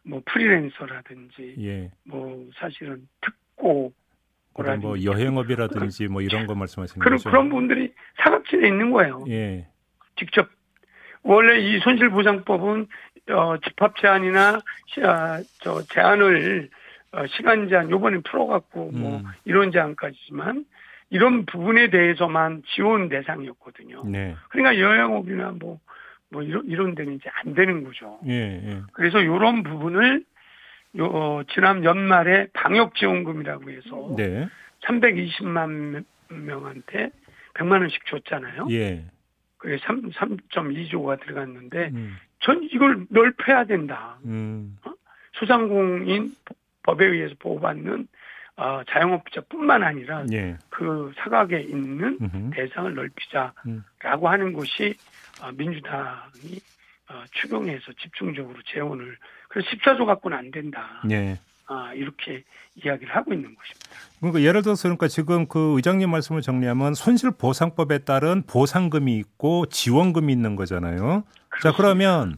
뭐 0.04 0.22
프리랜서라든지 0.26 1.56
예. 1.60 1.92
뭐 2.04 2.48
사실은 2.56 3.08
특고 3.22 3.94
그런 4.64 4.80
뭐. 4.80 5.04
여행업이라든지 5.04 6.08
뭐 6.08 6.22
이런 6.22 6.48
거 6.48 6.56
말씀하시는 6.56 7.00
그런 7.04 7.18
거죠? 7.18 7.30
그런 7.30 7.50
분들이 7.50 7.94
사각지대에 8.18 8.68
있는 8.68 8.92
거예요. 8.92 9.24
예. 9.30 9.68
직접 10.18 10.48
원래 11.24 11.60
이 11.60 11.80
손실보상법은 11.80 12.88
어, 13.32 13.58
집합 13.64 13.96
제한이나 13.98 14.60
시- 14.88 15.02
아, 15.04 15.42
저 15.62 15.82
제한을 15.84 16.70
어, 17.12 17.26
시간 17.28 17.68
제한 17.70 17.90
요번에 17.90 18.20
풀어갖고 18.20 18.92
뭐 18.92 19.18
음. 19.18 19.24
이런 19.46 19.72
제한까지지만 19.72 20.66
이런 21.10 21.46
부분에 21.46 21.90
대해서만 21.90 22.64
지원 22.76 23.10
대상이었거든요. 23.10 24.04
네. 24.06 24.36
그러니까 24.50 24.80
여행업이나 24.82 25.54
뭐, 25.60 25.80
뭐 26.30 26.42
이런, 26.44 26.66
이런 26.66 26.96
데는 26.96 27.14
이제 27.16 27.30
안 27.44 27.54
되는 27.54 27.84
거죠. 27.84 28.20
예. 28.28 28.34
예. 28.34 28.82
그래서 28.94 29.20
이런 29.22 29.64
부분을 29.64 30.24
요, 30.98 31.06
어, 31.06 31.42
지난 31.54 31.84
연말에 31.84 32.48
방역 32.54 32.96
지원금이라고 32.96 33.70
해서 33.72 34.16
네. 34.18 34.48
320만 34.82 36.04
명한테 36.30 37.12
100만 37.54 37.82
원씩 37.82 38.06
줬잖아요. 38.06 38.68
예. 38.72 39.06
그게 39.58 39.78
3, 39.80 40.10
3.2조가 40.12 41.20
들어갔는데 41.22 41.90
음. 41.94 42.18
전 42.40 42.64
이걸 42.72 43.06
넓혀야 43.10 43.66
된다. 43.66 44.18
음. 44.26 44.78
소상공인 45.34 46.34
법에 46.84 47.06
의해서 47.06 47.36
보호받는 47.40 48.08
어, 48.58 48.82
자영업자뿐만 48.90 49.84
아니라 49.84 50.26
예. 50.32 50.58
그 50.70 51.14
사각에 51.18 51.60
있는 51.60 52.18
음흠. 52.22 52.50
대상을 52.56 52.96
넓히자라고 52.96 53.56
음. 53.68 53.84
하는 54.26 54.54
것이 54.54 54.96
어, 55.42 55.52
민주당이 55.52 56.60
어, 57.10 57.24
추경해서 57.32 57.94
집중적으로 58.02 58.60
재원을 58.66 59.16
그래서 59.58 59.70
14조 59.72 60.06
갖고는 60.06 60.38
안 60.38 60.52
된다. 60.52 61.02
예. 61.10 61.40
아, 61.66 61.92
이렇게 61.96 62.44
이야기를 62.76 63.16
하고 63.16 63.34
있는 63.34 63.56
것입니다. 63.56 63.90
그러니까 64.20 64.42
예를 64.42 64.62
들어서 64.62 64.84
그러니까 64.84 65.08
지금 65.08 65.48
그 65.48 65.74
의장님 65.76 66.10
말씀을 66.12 66.42
정리하면 66.42 66.94
손실 66.94 67.32
보상법에 67.32 68.00
따른 68.00 68.44
보상금이 68.44 69.18
있고 69.18 69.66
지원금이 69.66 70.32
있는 70.32 70.56
거잖아요. 70.56 71.24
자, 71.64 71.74
그러면 71.76 72.38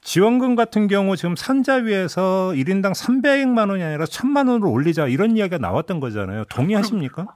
지원금 0.00 0.54
같은 0.54 0.88
경우 0.88 1.16
지금 1.16 1.36
산자위에서 1.36 2.52
1인당 2.54 2.92
300만 2.92 3.68
원이 3.68 3.82
아니라 3.82 4.06
1000만 4.06 4.48
원으로 4.48 4.70
올리자 4.70 5.08
이런 5.08 5.36
이야기가 5.36 5.58
나왔던 5.58 6.00
거잖아요. 6.00 6.44
동의하십니까? 6.44 7.26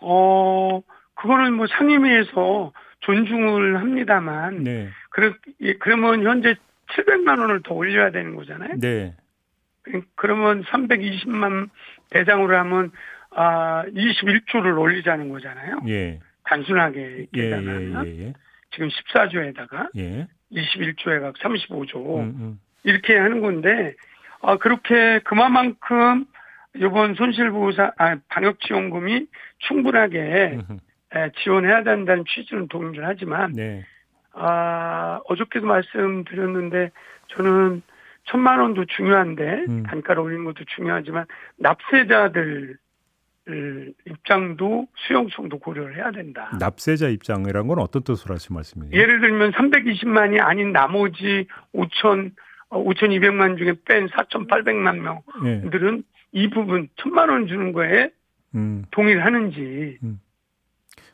어, 0.00 0.80
그거는 1.14 1.54
뭐 1.54 1.66
상임위에서 1.66 2.72
존중을 3.00 3.80
합니다만 3.80 4.62
네. 4.62 4.88
그러, 5.10 5.32
예, 5.60 5.74
그러면 5.74 6.22
현재 6.22 6.54
700만 6.92 7.38
원을 7.40 7.62
더 7.62 7.74
올려야 7.74 8.10
되는 8.10 8.34
거잖아요. 8.36 8.78
네. 8.80 9.14
그- 9.82 10.02
그러면 10.14 10.62
320만 10.64 11.68
대상으로 12.10 12.56
하면 12.58 12.90
아 13.30 13.84
21조를 13.88 14.78
올리자는 14.78 15.28
거잖아요. 15.28 15.80
예. 15.88 16.20
단순하게 16.44 17.26
예, 17.34 17.40
계산하면 17.40 18.06
예, 18.06 18.26
예, 18.26 18.32
지금 18.70 18.88
14조에다가 18.88 19.90
예. 19.96 20.26
21조에 20.52 21.20
각 21.20 21.34
35조 21.36 21.96
음, 22.20 22.22
음. 22.38 22.60
이렇게 22.84 23.16
하는 23.16 23.40
건데 23.40 23.94
아 24.42 24.56
그렇게 24.58 25.20
그만큼 25.24 26.26
이번 26.76 27.14
손실보상 27.14 27.92
아 27.98 28.16
방역지원금이 28.28 29.26
충분하게. 29.58 30.58
에, 31.16 31.30
지원해야 31.44 31.84
된다는 31.84 32.24
취지는 32.28 32.66
동의를 32.66 33.06
하지만 33.06 33.52
네. 33.52 33.84
아 34.34 35.20
어저께도 35.26 35.66
말씀드렸는데 35.66 36.90
저는 37.28 37.82
천만 38.24 38.60
원도 38.60 38.84
중요한데 38.86 39.64
음. 39.68 39.82
단가를 39.84 40.22
올리는 40.22 40.44
것도 40.44 40.64
중요하지만 40.76 41.26
납세자들 41.58 42.76
입장도 44.06 44.88
수용성도 44.96 45.58
고려를 45.58 45.96
해야 45.96 46.10
된다. 46.10 46.50
납세자 46.58 47.08
입장이란 47.08 47.66
건 47.66 47.78
어떤 47.78 48.02
뜻으로 48.02 48.34
하신 48.34 48.54
말씀이에요? 48.54 48.92
예를 48.92 49.20
들면 49.20 49.52
320만이 49.52 50.40
아닌 50.40 50.72
나머지 50.72 51.46
5천 51.74 52.32
5,200만 52.70 53.58
중에 53.58 53.74
뺀 53.84 54.08
4,800만 54.08 55.22
예. 55.44 55.58
명들은 55.60 56.02
이 56.32 56.50
부분 56.50 56.88
천만 56.96 57.28
원 57.28 57.46
주는 57.46 57.72
거에 57.72 58.10
음. 58.54 58.84
동의를 58.90 59.24
하는지 59.24 59.98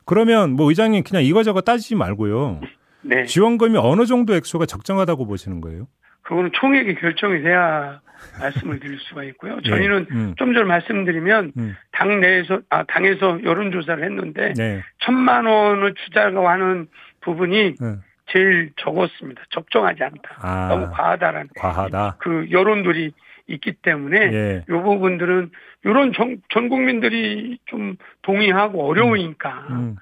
그러면 0.04 0.52
뭐 0.52 0.68
의장님 0.68 1.02
그냥 1.02 1.24
이거저거 1.24 1.60
따지지 1.60 1.96
말고요. 1.96 2.60
네 3.02 3.24
지원금이 3.24 3.78
어느 3.78 4.04
정도 4.06 4.34
액수가 4.34 4.66
적정하다고 4.66 5.26
보시는 5.26 5.60
거예요? 5.60 5.86
그거는 6.22 6.50
총액이 6.52 6.96
결정이 6.96 7.42
돼야 7.42 8.00
말씀을 8.38 8.80
드릴 8.80 8.98
수가 9.00 9.24
있고요. 9.24 9.58
예. 9.64 9.68
저희는 9.68 10.06
음. 10.10 10.34
좀 10.36 10.52
전에 10.52 10.64
말씀드리면 10.64 11.52
음. 11.56 11.76
당 11.92 12.20
내에서 12.20 12.60
아 12.68 12.84
당에서 12.84 13.42
여론 13.44 13.72
조사를 13.72 14.02
했는데 14.04 14.52
네. 14.54 14.82
천만 14.98 15.46
원을 15.46 15.94
주자고 15.94 16.48
하는 16.48 16.86
부분이 17.22 17.74
네. 17.80 17.96
제일 18.26 18.72
적었습니다. 18.76 19.42
적정하지 19.50 20.04
않다. 20.04 20.38
아. 20.38 20.68
너무 20.68 20.90
과하다라는 20.92 21.48
과하다. 21.56 22.16
그 22.18 22.46
여론들이 22.50 23.12
있기 23.48 23.72
때문에 23.82 24.18
예. 24.32 24.64
이 24.68 24.72
부분들은 24.72 25.50
이런 25.84 26.12
전, 26.12 26.40
전 26.50 26.68
국민들이 26.68 27.58
좀 27.66 27.96
동의하고 28.22 28.86
어려우니까 28.88 29.66
음. 29.70 29.96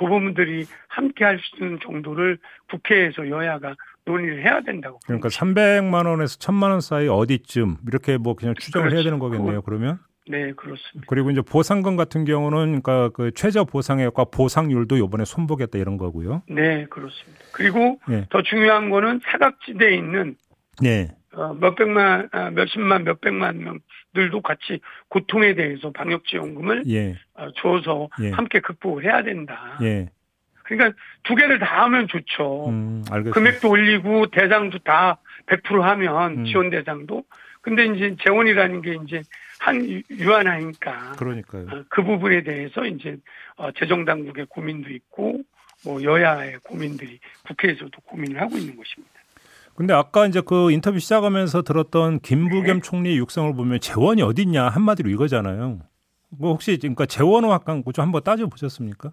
그 0.00 0.06
부분들이 0.06 0.64
함께 0.88 1.24
할 1.24 1.38
수 1.38 1.62
있는 1.62 1.78
정도를 1.82 2.38
국회에서 2.70 3.28
여야가 3.28 3.74
논의를 4.06 4.42
해야 4.42 4.62
된다고. 4.62 4.98
그러니까 5.04 5.28
300만 5.28 6.06
원에서 6.06 6.38
1000만 6.38 6.70
원 6.70 6.80
사이 6.80 7.06
어디쯤 7.06 7.76
이렇게 7.86 8.16
뭐 8.16 8.34
그냥 8.34 8.54
추정을 8.58 8.88
해야 8.88 9.02
그렇죠. 9.02 9.04
되는 9.04 9.18
거겠네요. 9.18 9.60
그러면 9.62 9.98
네, 10.26 10.52
그렇습니다. 10.52 11.06
그리고 11.06 11.30
이제 11.30 11.42
보상금 11.42 11.96
같은 11.96 12.24
경우는 12.24 12.80
그러니까 12.80 13.10
그 13.10 13.30
최저 13.34 13.64
보상액과 13.64 14.26
보상률도 14.26 14.96
이번에 14.96 15.24
손보겠다 15.26 15.78
이런 15.78 15.98
거고요. 15.98 16.42
네, 16.48 16.86
그렇습니다. 16.86 17.38
그리고 17.52 17.98
예. 18.10 18.26
더 18.30 18.40
중요한 18.42 18.88
거는 18.88 19.20
사각지대에 19.24 19.96
있는 19.96 20.36
네. 20.80 21.08
어, 21.32 21.54
몇백만, 21.54 22.28
아, 22.32 22.50
몇십만, 22.50 23.04
몇백만 23.04 23.58
명들도 24.14 24.40
같이 24.42 24.80
고통에 25.08 25.54
대해서 25.54 25.90
방역지원금을 25.92 26.84
예. 26.88 27.16
어, 27.34 27.52
줘서 27.56 28.08
예. 28.20 28.30
함께 28.30 28.60
극복을 28.60 29.04
해야 29.04 29.22
된다. 29.22 29.78
예. 29.82 30.08
그러니까 30.64 30.96
두 31.24 31.34
개를 31.34 31.58
다 31.58 31.84
하면 31.84 32.06
좋죠. 32.08 32.68
음, 32.68 33.04
알겠습니다. 33.10 33.32
금액도 33.34 33.68
올리고 33.70 34.26
대상도 34.28 34.78
다 34.78 35.18
100% 35.46 35.80
하면 35.80 36.38
음. 36.38 36.44
지원 36.44 36.70
대상도. 36.70 37.24
근데 37.60 37.86
이제 37.86 38.16
재원이라는 38.24 38.80
게 38.82 38.96
이제 39.04 39.22
한 39.60 39.84
유- 39.88 40.02
유한하니까 40.10 41.12
그러니까요. 41.18 41.66
어, 41.70 41.84
그 41.88 42.02
부분에 42.02 42.42
대해서 42.42 42.86
이제 42.86 43.16
어, 43.56 43.70
재정 43.72 44.04
당국의 44.04 44.46
고민도 44.46 44.90
있고 44.90 45.42
뭐 45.84 46.02
여야의 46.02 46.58
고민들이 46.62 47.18
국회에서도 47.46 47.90
고민을 48.02 48.40
하고 48.40 48.56
있는 48.56 48.76
것입니다. 48.76 49.19
근데 49.80 49.94
아까 49.94 50.26
이제 50.26 50.42
그 50.44 50.70
인터뷰 50.70 50.98
시작하면서 50.98 51.62
들었던 51.62 52.20
김부겸 52.20 52.66
네. 52.66 52.80
총리의 52.82 53.16
육성을 53.16 53.54
보면 53.54 53.80
재원이 53.80 54.20
어디 54.20 54.42
있냐 54.42 54.68
한마디로 54.68 55.08
이거잖아요. 55.08 55.78
뭐 56.38 56.52
혹시 56.52 56.76
그러니까 56.76 57.06
재원을 57.06 57.48
약간 57.48 57.82
좀 57.94 58.04
한번 58.04 58.22
따져 58.22 58.46
보셨습니까? 58.46 59.12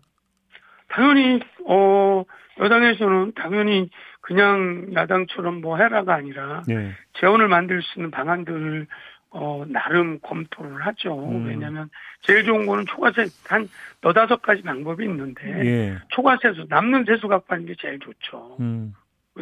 당연히 0.90 1.40
어 1.70 2.26
여당에서는 2.60 3.32
당연히 3.36 3.90
그냥 4.20 4.90
야당처럼 4.94 5.62
뭐 5.62 5.78
해라가 5.78 6.16
아니라 6.16 6.64
예. 6.70 6.92
재원을 7.18 7.48
만들 7.48 7.82
수 7.82 8.00
있는 8.00 8.12
방안들을 8.12 8.88
어 9.30 9.64
나름 9.70 10.20
검토를 10.20 10.86
하죠. 10.86 11.30
음. 11.30 11.46
왜냐하면 11.48 11.90
제일 12.24 12.44
좋은 12.44 12.66
거는 12.66 12.86
초과세 12.88 13.28
한 13.48 13.70
너다섯 14.02 14.42
가지 14.42 14.64
방법이 14.64 15.06
있는데 15.06 15.66
예. 15.66 15.98
초과세수 16.10 16.66
남는 16.68 17.06
세수 17.06 17.30
갖고 17.30 17.56
하는 17.56 17.66
게 17.66 17.74
제일 17.80 18.00
좋죠. 18.00 18.58
음. 18.60 18.94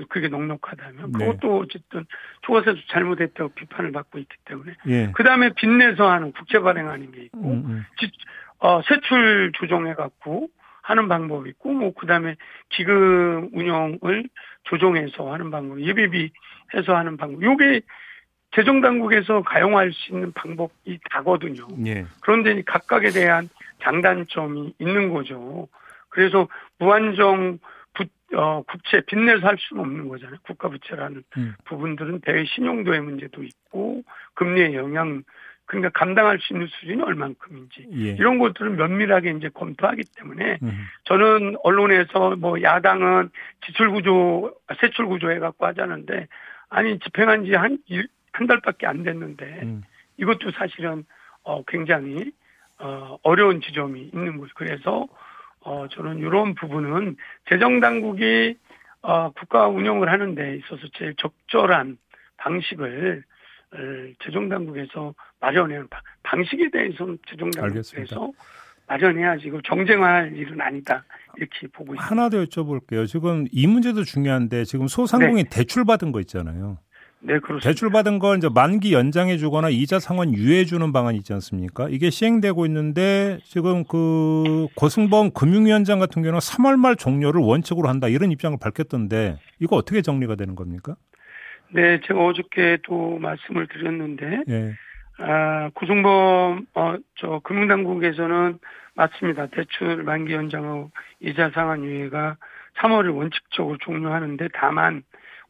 그게 0.10 0.28
넉넉하다면 0.28 1.12
네. 1.14 1.26
그것도 1.26 1.60
어쨌든 1.60 2.06
초과세수 2.42 2.88
잘못했다고 2.90 3.50
비판을 3.56 3.92
받고 3.92 4.20
있기 4.20 4.36
때문에 4.46 4.74
예. 4.88 5.12
그 5.14 5.24
다음에 5.24 5.50
빚내서 5.56 6.10
하는 6.10 6.32
국채 6.32 6.60
발행 6.60 6.90
하는 6.90 7.12
게 7.12 7.24
있고 7.24 7.40
음, 7.40 7.64
음. 7.66 7.86
지- 7.98 8.12
어, 8.60 8.82
세출 8.84 9.52
조정해 9.54 9.94
갖고 9.94 10.50
하는 10.82 11.08
방법이 11.08 11.50
있고 11.52 11.72
뭐 11.74 11.94
그다음에 11.94 12.36
기금 12.70 13.50
운영을 13.54 14.30
조정해서 14.64 15.32
하는 15.34 15.50
방법, 15.52 15.82
예비비 15.82 16.32
해서 16.74 16.96
하는 16.96 17.18
방법. 17.18 17.42
요게 17.42 17.82
재정 18.56 18.82
당국에서 18.82 19.42
가용할 19.44 19.92
수 19.92 20.14
있는 20.14 20.32
방법이 20.32 21.00
다거든요. 21.12 21.68
예. 21.86 22.06
그런데 22.22 22.62
각각에 22.62 23.10
대한 23.10 23.50
장단점이 23.82 24.76
있는 24.80 25.12
거죠. 25.14 25.68
그래서 26.10 26.48
무한정 26.80 27.58
부, 27.58 27.66
어, 28.36 28.64
국채 28.68 29.02
빚내서 29.02 29.48
할 29.48 29.58
수는 29.58 29.82
없는 29.82 30.08
거잖아요. 30.10 30.38
국가 30.44 30.70
부채라는 30.70 31.24
음. 31.38 31.54
부분들은 31.66 32.22
대외 32.22 32.46
신용도의 32.46 33.02
문제도 33.02 33.44
있고 33.44 34.04
금리의 34.36 34.76
영향 34.76 35.24
그러니까 35.66 35.90
감당할 35.98 36.40
수 36.40 36.54
있는 36.54 36.68
수준이 36.68 37.02
얼만큼인지 37.02 37.88
예. 37.94 38.12
이런 38.12 38.38
것들을 38.38 38.72
면밀하게 38.72 39.32
이제 39.32 39.50
검토하기 39.50 40.04
때문에 40.16 40.60
음. 40.62 40.86
저는 41.06 41.56
언론에서 41.64 42.36
뭐 42.36 42.62
야당은 42.62 43.32
지출 43.66 43.90
구조, 43.90 44.54
세출 44.80 45.08
구조 45.08 45.32
해 45.32 45.40
갖고 45.40 45.66
하자는데 45.66 46.28
아니 46.70 47.00
집행한 47.00 47.46
지한한 47.46 47.80
달밖에 48.48 48.86
안 48.86 49.04
됐는데 49.04 49.62
음. 49.64 49.82
이것도 50.18 50.52
사실은 50.52 51.04
어 51.44 51.64
굉장히 51.64 52.32
어 52.78 53.18
어려운 53.24 53.62
지점이 53.62 54.12
있는 54.14 54.38
거죠. 54.38 54.52
그래서 54.56 55.08
어 55.66 55.88
저는 55.90 56.20
이런 56.20 56.54
부분은 56.56 57.18
재정 57.50 57.80
당국이 57.80 58.56
어 59.02 59.32
국가 59.32 59.68
운영을 59.68 60.12
하는 60.12 60.36
데 60.36 60.58
있어서 60.58 60.82
제일 60.98 61.16
적절한 61.18 61.98
방식을 62.38 63.24
어, 63.74 63.78
재정 64.24 64.48
당국에서 64.48 65.14
마련해야 65.42 65.84
방- 65.90 66.02
방식에 66.24 66.70
대해서는 66.70 67.18
재정 67.28 67.50
당국에서 67.52 68.32
마련해야지 68.88 69.48
이거 69.48 69.60
정쟁할 69.66 70.36
일은 70.36 70.62
아니다 70.62 71.04
이렇게 71.38 71.68
보고 71.68 71.96
있습니다. 71.96 72.04
하나 72.04 72.30
더 72.30 72.38
여쭤볼게요. 72.44 73.08
지금 73.08 73.46
이 73.52 73.66
문제도 73.66 74.04
중요한데 74.04 74.64
지금 74.66 74.88
소상공인 74.88 75.48
대출 75.50 75.84
받은 75.84 76.12
거 76.12 76.20
있잖아요. 76.22 76.78
네 77.22 77.40
그렇습니다. 77.40 77.68
대출 77.70 77.90
받은 77.90 78.20
걸 78.20 78.38
이제 78.38 78.50
만기 78.54 78.94
연장해 78.94 79.38
주거나 79.38 79.70
이자 79.70 80.00
상환 80.00 80.34
유예해 80.34 80.66
주는 80.66 80.92
방안이 80.92 81.18
있지 81.18 81.34
않습니까? 81.34 81.88
이게 81.90 82.10
시행되고 82.10 82.66
있는데 82.68 83.40
지금 83.44 83.84
그 83.84 84.68
고승범 84.76 85.32
금융위원장 85.32 86.00
같은 86.00 86.22
경우는 86.22 86.40
3월 86.40 86.78
말 86.78 86.96
종료를 86.96 87.42
원칙으로 87.42 87.90
한다 87.90 88.08
이런 88.08 88.32
입장을 88.32 88.58
밝혔던데 88.62 89.40
이거 89.60 89.76
어떻게 89.76 90.02
정리가 90.02 90.36
되는 90.36 90.56
겁니까? 90.56 90.96
네 91.70 92.00
제가 92.06 92.24
어저께도 92.24 93.18
말씀을 93.20 93.68
드렸는데 93.68 94.44
예. 94.50 94.74
아, 95.18 95.70
구승범, 95.76 96.68
어, 96.74 96.96
저, 97.16 97.40
금융당국에서는 97.44 98.60
맞습니다. 98.96 99.48
대출 99.48 100.04
만기 100.04 100.34
연장하고 100.34 100.92
이자 101.22 101.52
상환 101.54 101.84
유예가 101.84 102.38
3월을 102.78 103.16
원칙적으로 103.16 103.78
종료하는데 103.78 104.50
다만 104.54 105.04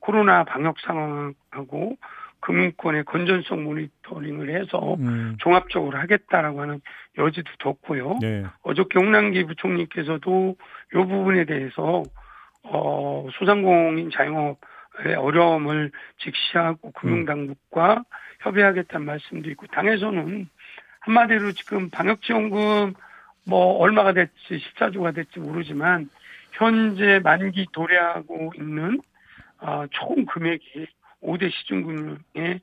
코로나 0.06 0.44
방역 0.44 0.80
상황하고 0.82 1.98
금융권의 2.42 3.06
건전성 3.06 3.64
모니터링을 3.64 4.56
해서 4.56 4.96
음. 5.00 5.36
종합적으로 5.40 5.98
하겠다라고 5.98 6.62
하는 6.62 6.80
여지도 7.18 7.50
뒀고요. 7.58 8.20
예. 8.22 8.46
어저께 8.62 9.00
홍남기 9.00 9.44
부총리께서도 9.46 10.56
이 10.94 10.96
부분에 10.96 11.46
대해서 11.46 12.04
어, 12.64 13.28
소상공인 13.34 14.12
자영업의 14.12 15.16
어려움을 15.18 15.92
직시하고 16.20 16.92
금융당국과 16.92 18.04
협의하겠다는 18.42 19.06
말씀도 19.08 19.50
있고 19.52 19.66
당에서는 19.68 20.48
한마디로 21.00 21.52
지금 21.54 21.90
방역지원금 21.90 22.94
뭐 23.48 23.78
얼마가 23.78 24.14
됐지 24.14 24.34
14조가 24.50 25.16
됐지 25.16 25.40
모르지만 25.40 26.10
현재 26.52 27.20
만기 27.24 27.68
도래하고 27.72 28.54
있는 28.56 29.02
아, 29.66 29.88
총 29.90 30.26
금액이 30.26 30.86
5대 31.24 31.52
시중금융의 31.52 32.60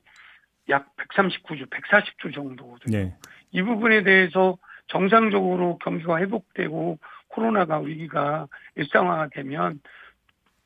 약 0.69 0.95
139조, 0.95 1.69
140조 1.69 2.33
정도거든요. 2.33 2.97
예. 2.97 3.13
이 3.51 3.61
부분에 3.61 4.03
대해서 4.03 4.57
정상적으로 4.87 5.77
경기가 5.79 6.17
회복되고 6.19 6.99
코로나가 7.27 7.79
위기가 7.79 8.47
일상화가 8.75 9.29
되면 9.33 9.81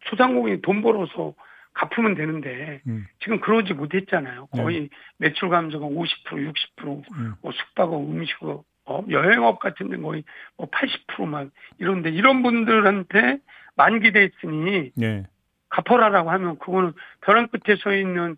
소상공인이 0.09 0.61
돈 0.61 0.83
벌어서 0.83 1.33
갚으면 1.73 2.13
되는데 2.13 2.81
음. 2.87 3.07
지금 3.19 3.39
그러지 3.39 3.73
못했잖아요. 3.73 4.47
네. 4.53 4.61
거의 4.61 4.89
매출 5.17 5.49
감소가 5.49 5.87
50% 5.87 6.53
60% 6.77 7.03
음. 7.13 7.33
뭐 7.41 7.51
숙박업, 7.51 7.99
음식업, 7.99 8.63
어, 8.85 9.03
여행업 9.09 9.59
같은 9.59 9.89
데 9.89 9.97
거의 9.97 10.23
뭐 10.55 10.69
80%막 10.69 11.49
이런데 11.79 12.11
이런 12.11 12.43
분들한테 12.43 13.39
만기돼 13.75 14.25
있으니 14.25 14.91
예. 15.01 15.23
갚아라라고 15.77 16.31
하면 16.31 16.57
그거는 16.59 16.93
벼랑 17.21 17.47
끝에 17.47 17.75
서 17.77 17.93
있는 17.93 18.37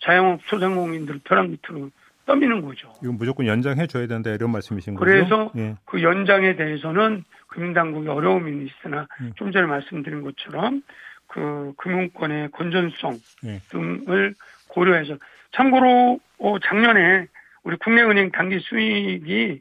자영업 0.00 0.40
소상공인들 0.46 1.20
벼랑 1.24 1.50
밑으로 1.50 1.90
떠미는 2.26 2.62
거죠. 2.62 2.92
이건 3.02 3.16
무조건 3.16 3.46
연장해 3.46 3.86
줘야 3.86 4.06
된다 4.06 4.30
이런 4.30 4.50
말씀이신 4.50 4.94
거죠? 4.94 5.04
그래서 5.04 5.50
예. 5.56 5.76
그 5.84 6.02
연장에 6.02 6.56
대해서는 6.56 7.24
금융당국이 7.48 8.08
어려움이 8.08 8.66
있으나 8.66 9.06
음. 9.20 9.32
좀 9.36 9.52
전에 9.52 9.66
말씀드린 9.66 10.22
것처럼 10.22 10.82
그 11.26 11.72
금융권의 11.76 12.50
건전성 12.52 13.18
예. 13.44 13.60
등을 13.70 14.34
고려해서 14.68 15.16
참고로 15.52 16.20
어, 16.38 16.58
작년에 16.60 17.26
우리 17.64 17.76
국내은행 17.76 18.30
단기 18.30 18.58
수익이 18.60 19.60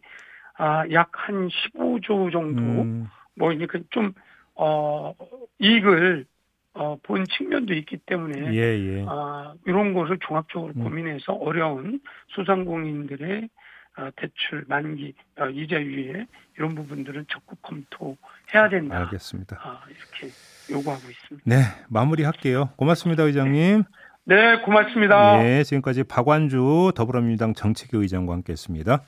아, 0.58 0.84
약 0.92 1.10
한 1.13 1.48
15조 1.48 2.32
정도 2.32 2.62
음. 2.62 3.08
뭐 3.36 3.54
이렇게 3.54 3.82
좀 3.92 4.13
어, 4.56 5.13
이익을 5.60 6.26
어, 6.73 6.97
본 7.03 7.25
측면도 7.25 7.73
있기 7.73 7.97
때문에 8.05 8.53
예, 8.53 8.77
예. 8.77 9.05
아, 9.08 9.53
이런 9.65 9.93
것을 9.93 10.17
종합적으로 10.21 10.73
음. 10.75 10.84
고민해서 10.84 11.34
어려운 11.34 11.99
소상공인들의 12.29 13.49
아, 13.95 14.12
대출 14.15 14.63
만기 14.67 15.13
아, 15.38 15.47
이자 15.47 15.82
유예 15.82 16.25
이런 16.58 16.75
부분들은 16.75 17.25
적극 17.27 17.62
검토해야 17.62 18.69
된다. 18.69 18.99
알겠습니다. 18.99 19.58
아, 19.62 19.82
이렇게 19.89 20.34
요구하고 20.71 21.10
있습니다. 21.10 21.43
네, 21.43 21.63
마무리할게요. 21.89 22.69
고맙습니다, 22.77 23.23
의장님. 23.23 23.84
네, 24.25 24.60
고맙습니다. 24.62 25.43
예, 25.43 25.63
지금까지 25.63 26.03
박완주 26.03 26.93
더불어민주당 26.95 27.53
정책위 27.55 27.97
의장과 28.03 28.34
함께했습니다. 28.34 29.03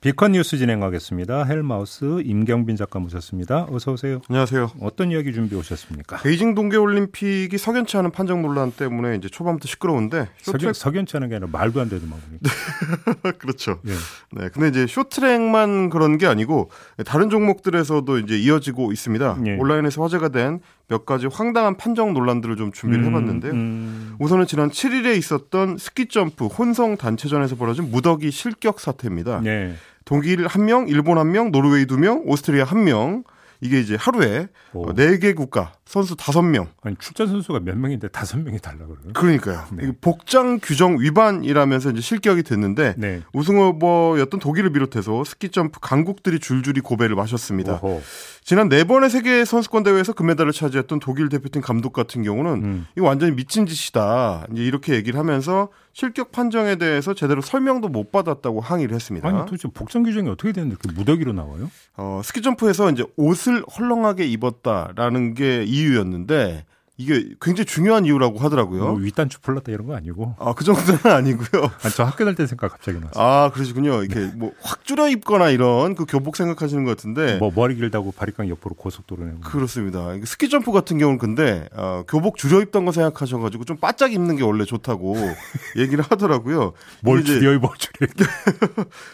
B컷 0.00 0.32
뉴스 0.32 0.56
진행하겠습니다. 0.56 1.44
헬마우스 1.44 2.22
임경빈 2.24 2.76
작가 2.76 2.98
모셨습니다. 2.98 3.66
어서 3.70 3.92
오세요. 3.92 4.22
안녕하세요. 4.30 4.70
어떤 4.80 5.10
이야기 5.10 5.30
준비해 5.34 5.60
오셨습니까? 5.60 6.22
베이징 6.22 6.54
동계 6.54 6.78
올림픽이 6.78 7.58
석연치 7.58 7.98
않은 7.98 8.10
판정 8.10 8.40
논란 8.40 8.72
때문에 8.72 9.16
이제 9.16 9.28
초반부터 9.28 9.68
시끄러운데 9.68 10.28
석연, 10.40 10.58
쇼트랙 10.58 10.74
석연치 10.74 11.18
않은 11.18 11.28
게 11.28 11.34
아니라 11.34 11.50
말도 11.52 11.82
안 11.82 11.90
되더만 11.90 12.18
보니까. 12.18 13.36
그렇죠. 13.36 13.80
예. 13.88 13.92
네, 14.40 14.48
근데 14.48 14.68
이제 14.68 14.86
쇼트랙만 14.86 15.90
그런 15.90 16.16
게 16.16 16.26
아니고 16.26 16.70
다른 17.04 17.28
종목들에서도 17.28 18.18
이제 18.20 18.38
이어지고 18.38 18.92
있습니다. 18.92 19.38
예. 19.48 19.56
온라인에서 19.58 20.02
화제가 20.02 20.30
된 20.30 20.60
몇 20.90 21.06
가지 21.06 21.26
황당한 21.26 21.76
판정 21.76 22.12
논란들을 22.12 22.56
좀 22.56 22.72
준비를 22.72 23.04
해봤는데요. 23.06 23.52
음, 23.52 24.16
우선은 24.18 24.46
지난 24.46 24.70
7일에 24.70 25.16
있었던 25.16 25.78
스키 25.78 26.06
점프 26.06 26.46
혼성 26.46 26.96
단체전에서 26.96 27.54
벌어진 27.54 27.92
무더기 27.92 28.32
실격 28.32 28.80
사태입니다. 28.80 29.40
네. 29.40 29.76
독일 30.04 30.46
한 30.46 30.64
명, 30.64 30.88
일본 30.88 31.18
한 31.18 31.30
명, 31.32 31.50
노르웨이 31.50 31.86
두 31.86 31.98
명, 31.98 32.22
오스트리아 32.24 32.64
한 32.64 32.84
명. 32.84 33.24
이게 33.62 33.78
이제 33.78 33.94
하루에 33.94 34.48
오. 34.72 34.88
어, 34.88 34.94
4개 34.94 35.36
국가 35.36 35.72
선수 35.84 36.16
5명. 36.16 36.68
아니 36.82 36.96
출전 36.98 37.26
선수가 37.26 37.60
몇 37.60 37.76
명인데 37.76 38.08
다섯 38.08 38.38
명이 38.38 38.58
탈락을 38.58 38.86
해요? 38.86 39.12
그러니까요. 39.12 39.64
네. 39.72 39.92
복장 40.00 40.60
규정 40.62 40.98
위반이라면서 40.98 41.90
이제 41.90 42.00
실격이 42.00 42.42
됐는데 42.42 42.94
네. 42.96 43.20
우승 43.34 43.58
후보였던 43.58 44.40
독일을 44.40 44.72
비롯해서 44.72 45.24
스키 45.24 45.50
점프 45.50 45.78
강국들이 45.80 46.38
줄줄이 46.38 46.80
고배를 46.80 47.16
마셨습니다. 47.16 47.80
오호. 47.82 48.00
지난 48.42 48.70
네 48.70 48.84
번의 48.84 49.10
세계 49.10 49.44
선수권 49.44 49.82
대회에서 49.82 50.14
금메달을 50.14 50.52
차지했던 50.52 51.00
독일 51.00 51.28
대표팀 51.28 51.60
감독 51.60 51.92
같은 51.92 52.22
경우는 52.22 52.52
음. 52.64 52.86
이거 52.96 53.06
완전히 53.06 53.32
미친 53.32 53.66
짓이다. 53.66 54.46
이제 54.52 54.62
이렇게 54.62 54.94
얘기를 54.94 55.18
하면서 55.18 55.68
실격 55.92 56.32
판정에 56.32 56.76
대해서 56.76 57.14
제대로 57.14 57.40
설명도 57.40 57.88
못 57.88 58.12
받았다고 58.12 58.60
항의를 58.60 58.94
했습니다. 58.94 59.28
아니 59.28 59.38
도대체 59.46 59.68
복장 59.68 60.02
규정이 60.02 60.28
어떻게 60.28 60.52
되는데 60.52 60.76
이렇게 60.80 60.96
무더기로 60.96 61.32
나와요? 61.32 61.70
어, 61.96 62.20
스키 62.24 62.42
점프에서 62.42 62.90
이제 62.90 63.04
옷을 63.16 63.62
헐렁하게 63.78 64.26
입었다라는 64.26 65.34
게 65.34 65.64
이유였는데 65.64 66.64
이게 67.00 67.30
굉장히 67.40 67.64
중요한 67.64 68.04
이유라고 68.04 68.38
하더라고요. 68.40 68.82
뭐 68.88 68.94
윗단추 68.96 69.40
풀렀다 69.40 69.72
이런 69.72 69.86
거 69.86 69.96
아니고? 69.96 70.34
아, 70.38 70.52
그 70.52 70.64
정도는 70.64 71.00
아니고요. 71.10 71.62
아니, 71.82 71.94
저 71.94 72.04
학교 72.04 72.24
다닐 72.24 72.34
때 72.34 72.46
생각 72.46 72.72
갑자기 72.72 72.98
났어. 73.00 73.12
아, 73.18 73.50
그러시군요. 73.54 74.02
이렇게 74.02 74.26
뭐확 74.36 74.84
줄여 74.84 75.08
입거나 75.08 75.48
이런 75.48 75.94
그 75.94 76.04
교복 76.04 76.36
생각하시는 76.36 76.84
것 76.84 76.90
같은데. 76.96 77.38
뭐 77.38 77.50
머리 77.54 77.74
길다고 77.76 78.12
바리깡 78.12 78.50
옆으로 78.50 78.74
고속도로 78.74 79.24
거. 79.40 79.48
그렇습니다. 79.50 80.08
스키 80.26 80.50
점프 80.50 80.72
같은 80.72 80.98
경우는 80.98 81.18
근데 81.18 81.68
어, 81.74 82.02
교복 82.06 82.36
줄여 82.36 82.60
입던 82.60 82.84
거 82.84 82.92
생각하셔 82.92 83.38
가지고 83.38 83.64
좀 83.64 83.78
바짝 83.78 84.12
입는 84.12 84.36
게 84.36 84.42
원래 84.44 84.66
좋다고 84.66 85.16
얘기를 85.78 86.04
하더라고요. 86.06 86.74
뭘 87.02 87.24
줄여 87.24 87.54
입어 87.54 87.72
줄여. 87.78 88.10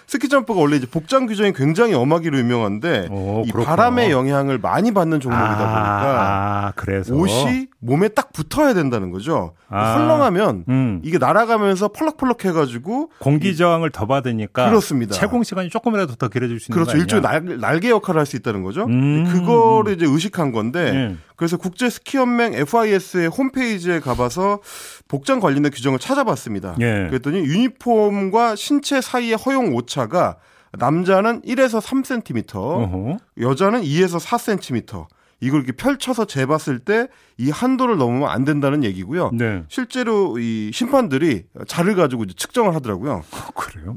스키 0.09 0.29
점프가 0.29 0.59
원래 0.59 0.77
이제 0.77 0.87
복장 0.88 1.27
규정이 1.27 1.53
굉장히 1.53 1.94
엄하기로 1.94 2.37
유명한데 2.38 3.09
오, 3.12 3.44
이 3.46 3.53
그렇구나. 3.53 3.77
바람의 3.77 4.11
영향을 4.11 4.59
많이 4.59 4.92
받는 4.92 5.20
종목이다 5.20 5.46
보니까 5.57 6.66
아, 6.66 6.72
그래서 6.75 7.14
옷이 7.14 7.68
몸에 7.87 8.09
딱 8.09 8.33
붙어야 8.33 8.75
된다는 8.75 9.11
거죠. 9.11 9.55
아. 9.68 9.94
헐렁하면 9.96 10.64
음. 10.68 11.01
이게 11.05 11.18
날아가면서 11.18 11.88
펄럭펄럭 11.88 12.44
해가지고 12.44 13.11
공기 13.20 13.57
저항을 13.57 13.90
더 13.90 14.07
받으니까 14.07 14.68
그렇습니다. 14.68 15.14
채공 15.14 15.44
시간이 15.44 15.70
조금이라도 15.70 16.16
더 16.16 16.29
길어질 16.29 16.59
수 16.61 16.70
있는 16.72 16.85
그렇죠. 16.85 16.99
일종의 16.99 17.22
날, 17.22 17.61
날개 17.61 17.90
역할을 17.90 18.18
할 18.18 18.27
수 18.27 18.37
있다는 18.37 18.62
거죠. 18.64 18.87
음. 18.87 19.25
그거를 19.33 19.94
이제 19.94 20.05
의식한 20.05 20.51
건데 20.51 20.92
예. 21.12 21.16
그래서 21.37 21.57
국제 21.57 21.88
스키 21.88 22.16
연맹 22.16 22.55
FIS의 22.55 23.29
홈페이지에 23.29 24.01
가봐서 24.01 24.61
복장 25.07 25.38
관련된 25.38 25.70
규정을 25.70 25.99
찾아봤습니다. 26.01 26.75
예. 26.81 27.07
그랬더니 27.09 27.38
유니폼과 27.38 28.57
신체 28.57 29.01
사이의 29.01 29.37
허용 29.37 29.75
오차가 29.77 30.37
남자는 30.72 31.42
1에서 31.42 31.81
3cm, 31.81 32.57
어허. 32.57 33.18
여자는 33.40 33.83
2에서 33.83 34.18
4cm. 34.20 35.07
이걸 35.40 35.61
이렇게 35.61 35.72
펼쳐서 35.72 36.27
재봤을 36.27 36.79
때 36.79 37.09
이 37.38 37.51
한도를 37.51 37.99
넘으면 37.99 38.31
안 38.31 38.44
된다는 38.46 38.83
얘기고요. 38.83 39.31
네. 39.35 39.62
실제로 39.68 40.38
이 40.38 40.70
심판들이 40.72 41.44
자를 41.66 41.94
가지고 41.94 42.25
이제 42.25 42.33
측정을 42.35 42.75
하더라고요. 42.75 43.25
그래요? 43.55 43.94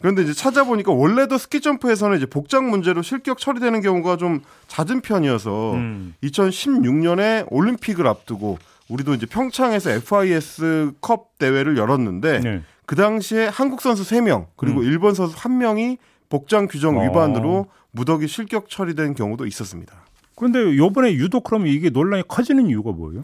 그런데 0.00 0.22
이제 0.22 0.32
찾아보니까 0.32 0.92
원래도 0.92 1.36
스키 1.36 1.60
점프에서는 1.60 2.16
이제 2.16 2.26
복장 2.26 2.70
문제로 2.70 3.02
실격 3.02 3.38
처리되는 3.38 3.80
경우가 3.80 4.18
좀 4.18 4.42
잦은 4.68 5.00
편이어서 5.00 5.72
음. 5.74 6.14
2016년에 6.22 7.46
올림픽을 7.50 8.06
앞두고 8.06 8.58
우리도 8.88 9.14
이제 9.14 9.26
평창에서 9.26 9.90
FIS 9.90 10.92
컵 11.00 11.38
대회를 11.38 11.76
열었는데 11.76 12.40
네. 12.40 12.62
그 12.86 12.94
당시에 12.94 13.48
한국 13.48 13.80
선수 13.80 14.04
3명 14.04 14.46
그리고 14.56 14.80
음. 14.80 14.84
일본 14.84 15.14
선수 15.14 15.34
1명이 15.34 15.98
복장 16.28 16.68
규정 16.68 16.98
어. 16.98 17.02
위반으로 17.02 17.66
무더기 17.90 18.28
실격 18.28 18.68
처리된 18.68 19.14
경우도 19.14 19.46
있었습니다. 19.46 20.04
그런데 20.36 20.76
요번에 20.76 21.12
유독 21.14 21.44
그러면 21.44 21.68
이게 21.68 21.90
논란이 21.90 22.24
커지는 22.28 22.68
이유가 22.68 22.92
뭐예요? 22.92 23.22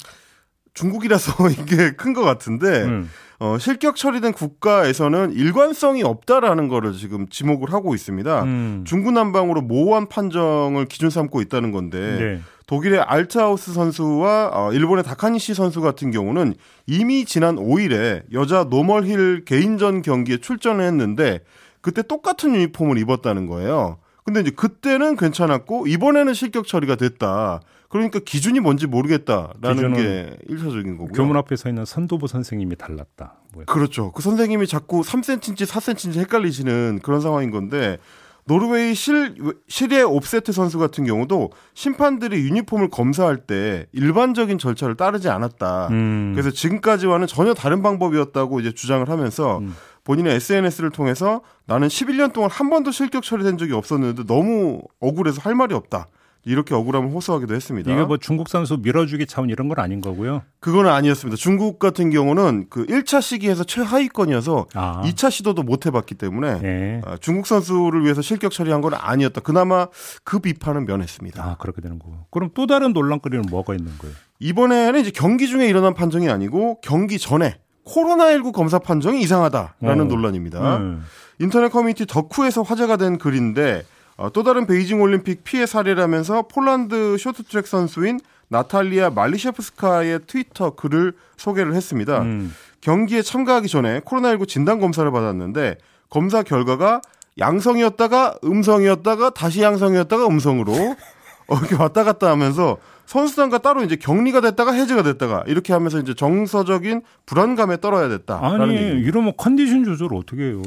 중국이라서 0.74 1.32
이게 1.50 1.92
큰 1.92 2.14
것 2.14 2.22
같은데 2.22 2.82
음. 2.84 3.10
어, 3.38 3.56
실격 3.58 3.96
처리된 3.96 4.32
국가에서는 4.32 5.32
일관성이 5.32 6.02
없다라는 6.02 6.68
거를 6.68 6.92
지금 6.92 7.26
지목을 7.28 7.72
하고 7.72 7.94
있습니다. 7.94 8.42
음. 8.42 8.84
중구난방으로 8.86 9.62
모호한 9.62 10.08
판정을 10.08 10.84
기준 10.86 11.08
삼고 11.10 11.40
있다는 11.42 11.72
건데 11.72 11.98
네. 12.18 12.40
독일의 12.66 13.00
알트하우스 13.00 13.72
선수와 13.72 14.50
어, 14.52 14.72
일본의 14.72 15.04
다카나시 15.04 15.54
선수 15.54 15.80
같은 15.80 16.10
경우는 16.10 16.54
이미 16.86 17.24
지난 17.24 17.56
5일에 17.56 18.22
여자 18.32 18.64
노멀힐 18.64 19.44
개인전 19.44 20.02
경기에 20.02 20.36
출전을 20.36 20.84
했는데 20.84 21.40
그때 21.80 22.02
똑같은 22.02 22.54
유니폼을 22.54 22.98
입었다는 22.98 23.46
거예요. 23.46 23.98
근데 24.30 24.42
이제 24.42 24.50
그때는 24.50 25.16
괜찮았고 25.16 25.88
이번에는 25.88 26.32
실격 26.34 26.66
처리가 26.66 26.94
됐다. 26.94 27.60
그러니까 27.88 28.20
기준이 28.20 28.60
뭔지 28.60 28.86
모르겠다라는 28.86 29.94
게 29.94 30.36
일차적인 30.48 30.96
거고요. 30.96 31.12
교문 31.12 31.36
앞에 31.36 31.56
서 31.56 31.68
있는 31.68 31.84
선도부 31.84 32.28
선생님이 32.28 32.76
달랐다. 32.76 33.34
뭐야. 33.54 33.64
그렇죠. 33.66 34.12
그 34.12 34.22
선생님이 34.22 34.68
자꾸 34.68 35.00
3cm인지 35.00 35.66
4cm인지 35.66 36.20
헷갈리시는 36.20 37.00
그런 37.02 37.20
상황인 37.20 37.50
건데 37.50 37.98
노르웨이 38.44 38.94
실 38.94 39.34
실의 39.68 40.04
옵세트 40.04 40.52
선수 40.52 40.78
같은 40.78 41.04
경우도 41.04 41.50
심판들이 41.74 42.36
유니폼을 42.36 42.88
검사할 42.88 43.38
때 43.38 43.86
일반적인 43.92 44.58
절차를 44.58 44.96
따르지 44.96 45.28
않았다. 45.28 45.88
음. 45.90 46.32
그래서 46.34 46.50
지금까지와는 46.50 47.26
전혀 47.26 47.54
다른 47.54 47.82
방법이었다고 47.82 48.60
이제 48.60 48.72
주장을 48.72 49.08
하면서 49.08 49.58
음. 49.58 49.74
본인의 50.10 50.34
SNS를 50.34 50.90
통해서 50.90 51.40
나는 51.66 51.86
11년 51.86 52.32
동안 52.32 52.50
한 52.50 52.68
번도 52.68 52.90
실격 52.90 53.22
처리된 53.22 53.58
적이 53.58 53.74
없었는데 53.74 54.24
너무 54.26 54.82
억울해서 54.98 55.40
할 55.40 55.54
말이 55.54 55.72
없다. 55.72 56.08
이렇게 56.44 56.74
억울함을 56.74 57.10
호소하기도 57.10 57.54
했습니다. 57.54 57.92
이게 57.92 58.02
뭐 58.02 58.16
중국 58.16 58.48
선수 58.48 58.78
밀어주기 58.78 59.26
차원 59.26 59.50
이런 59.50 59.68
건 59.68 59.78
아닌 59.78 60.00
거고요. 60.00 60.42
그거는 60.58 60.90
아니었습니다. 60.90 61.36
중국 61.36 61.78
같은 61.78 62.10
경우는 62.10 62.66
그 62.70 62.86
1차 62.86 63.22
시기에서 63.22 63.62
최하위권이어서 63.62 64.66
아. 64.74 65.02
2차 65.04 65.30
시도도 65.30 65.62
못 65.62 65.86
해봤기 65.86 66.16
때문에 66.16 66.60
예. 66.64 67.02
아, 67.04 67.16
중국 67.20 67.46
선수를 67.46 68.02
위해서 68.02 68.20
실격 68.20 68.50
처리한 68.50 68.80
건 68.80 68.94
아니었다. 68.94 69.42
그나마 69.42 69.86
그 70.24 70.40
비판은 70.40 70.86
면했습니다. 70.86 71.40
아 71.40 71.56
그렇게 71.58 71.82
되는 71.82 72.00
거고. 72.00 72.16
그럼 72.30 72.50
또 72.54 72.66
다른 72.66 72.92
논란거리는 72.94 73.44
뭐가 73.48 73.74
있는 73.76 73.92
거예요? 73.98 74.16
이번에는 74.40 74.98
이제 74.98 75.12
경기 75.14 75.46
중에 75.46 75.68
일어난 75.68 75.94
판정이 75.94 76.28
아니고 76.30 76.80
경기 76.80 77.18
전에 77.18 77.60
코로나19 77.86 78.52
검사 78.52 78.78
판정이 78.78 79.20
이상하다라는 79.22 80.00
어. 80.02 80.04
논란입니다. 80.04 80.76
음. 80.76 81.04
인터넷 81.38 81.70
커뮤니티 81.70 82.06
더쿠에서 82.06 82.62
화제가 82.62 82.96
된 82.96 83.18
글인데 83.18 83.84
어, 84.16 84.30
또 84.30 84.42
다른 84.42 84.66
베이징 84.66 85.00
올림픽 85.00 85.44
피해 85.44 85.64
사례라면서 85.64 86.42
폴란드 86.42 87.16
쇼트트랙 87.18 87.66
선수인 87.66 88.20
나탈리아 88.48 89.10
말리셰프스카의 89.10 90.20
트위터 90.26 90.74
글을 90.74 91.14
소개를 91.36 91.74
했습니다. 91.74 92.20
음. 92.22 92.54
경기에 92.80 93.22
참가하기 93.22 93.68
전에 93.68 94.00
코로나19 94.00 94.48
진단 94.48 94.80
검사를 94.80 95.10
받았는데 95.10 95.78
검사 96.10 96.42
결과가 96.42 97.00
양성이었다가 97.38 98.36
음성이었다가 98.44 99.30
다시 99.30 99.62
양성이었다가 99.62 100.26
음성으로 100.26 100.74
어, 101.50 101.56
이렇게 101.58 101.74
왔다 101.74 102.04
갔다 102.04 102.30
하면서 102.30 102.78
선수단과 103.06 103.58
따로 103.58 103.82
이제 103.82 103.96
격리가 103.96 104.40
됐다가 104.40 104.72
해제가 104.72 105.02
됐다가 105.02 105.42
이렇게 105.46 105.72
하면서 105.72 105.98
이제 105.98 106.14
정서적인 106.14 107.02
불안감에 107.26 107.80
떨어야 107.80 108.08
됐다라는 108.08 108.60
아니 108.60 108.74
얘기입니다. 108.76 109.08
이러면 109.08 109.32
컨디션 109.36 109.84
조절 109.84 110.14
어떻게 110.14 110.44
해요? 110.44 110.62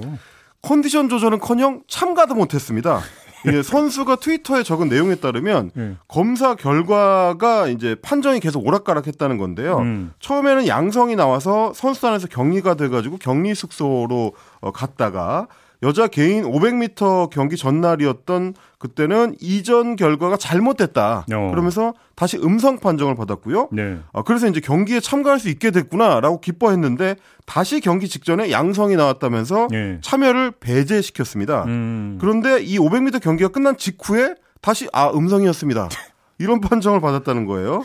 컨디션 0.61 1.07
조절은커녕 1.09 1.83
참가도 1.87 2.35
못했습니다. 2.35 2.99
예, 3.47 3.61
선수가 3.61 4.17
트위터에 4.17 4.63
적은 4.63 4.87
내용에 4.87 5.15
따르면 5.15 5.71
예. 5.77 5.95
검사 6.07 6.55
결과가 6.55 7.67
이제 7.67 7.95
판정이 8.01 8.39
계속 8.39 8.65
오락가락했다는 8.65 9.37
건데요. 9.37 9.79
음. 9.79 10.13
처음에는 10.19 10.67
양성이 10.67 11.15
나와서 11.15 11.73
선수단에서 11.73 12.27
격리가 12.27 12.75
돼가지고 12.75 13.17
격리 13.17 13.53
숙소로 13.53 14.33
어, 14.61 14.71
갔다가 14.71 15.47
여자 15.83 16.07
개인 16.07 16.45
500m 16.45 17.29
경기 17.29 17.57
전날이었던 17.57 18.53
그때는 18.83 19.37
이전 19.39 19.95
결과가 19.95 20.35
잘못됐다. 20.35 21.25
어. 21.33 21.49
그러면서 21.51 21.93
다시 22.15 22.37
음성 22.37 22.79
판정을 22.79 23.15
받았고요. 23.15 23.69
네. 23.71 23.97
아, 24.11 24.23
그래서 24.23 24.45
이제 24.49 24.59
경기에 24.59 24.99
참가할 24.99 25.39
수 25.39 25.47
있게 25.47 25.71
됐구나라고 25.71 26.41
기뻐했는데 26.41 27.15
다시 27.45 27.79
경기 27.79 28.09
직전에 28.09 28.51
양성이 28.51 28.97
나왔다면서 28.97 29.69
예. 29.71 29.99
참여를 30.01 30.51
배제시켰습니다. 30.59 31.63
음. 31.63 32.17
그런데 32.19 32.61
이 32.61 32.77
500m 32.77 33.21
경기가 33.21 33.47
끝난 33.47 33.77
직후에 33.77 34.35
다시 34.59 34.89
아 34.91 35.09
음성이었습니다. 35.11 35.87
이런 36.39 36.59
판정을 36.59 36.99
받았다는 36.99 37.45
거예요. 37.45 37.83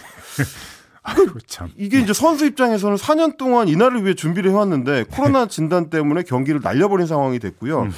참. 1.46 1.68
이게 1.76 2.00
이제 2.00 2.12
선수 2.12 2.46
입장에서는 2.46 2.96
4년 2.96 3.36
동안 3.36 3.68
이날을 3.68 4.04
위해 4.04 4.14
준비를 4.14 4.50
해왔는데 4.50 5.04
코로나 5.10 5.46
진단 5.46 5.90
때문에 5.90 6.22
경기를 6.22 6.60
날려버린 6.62 7.06
상황이 7.06 7.38
됐고요. 7.38 7.88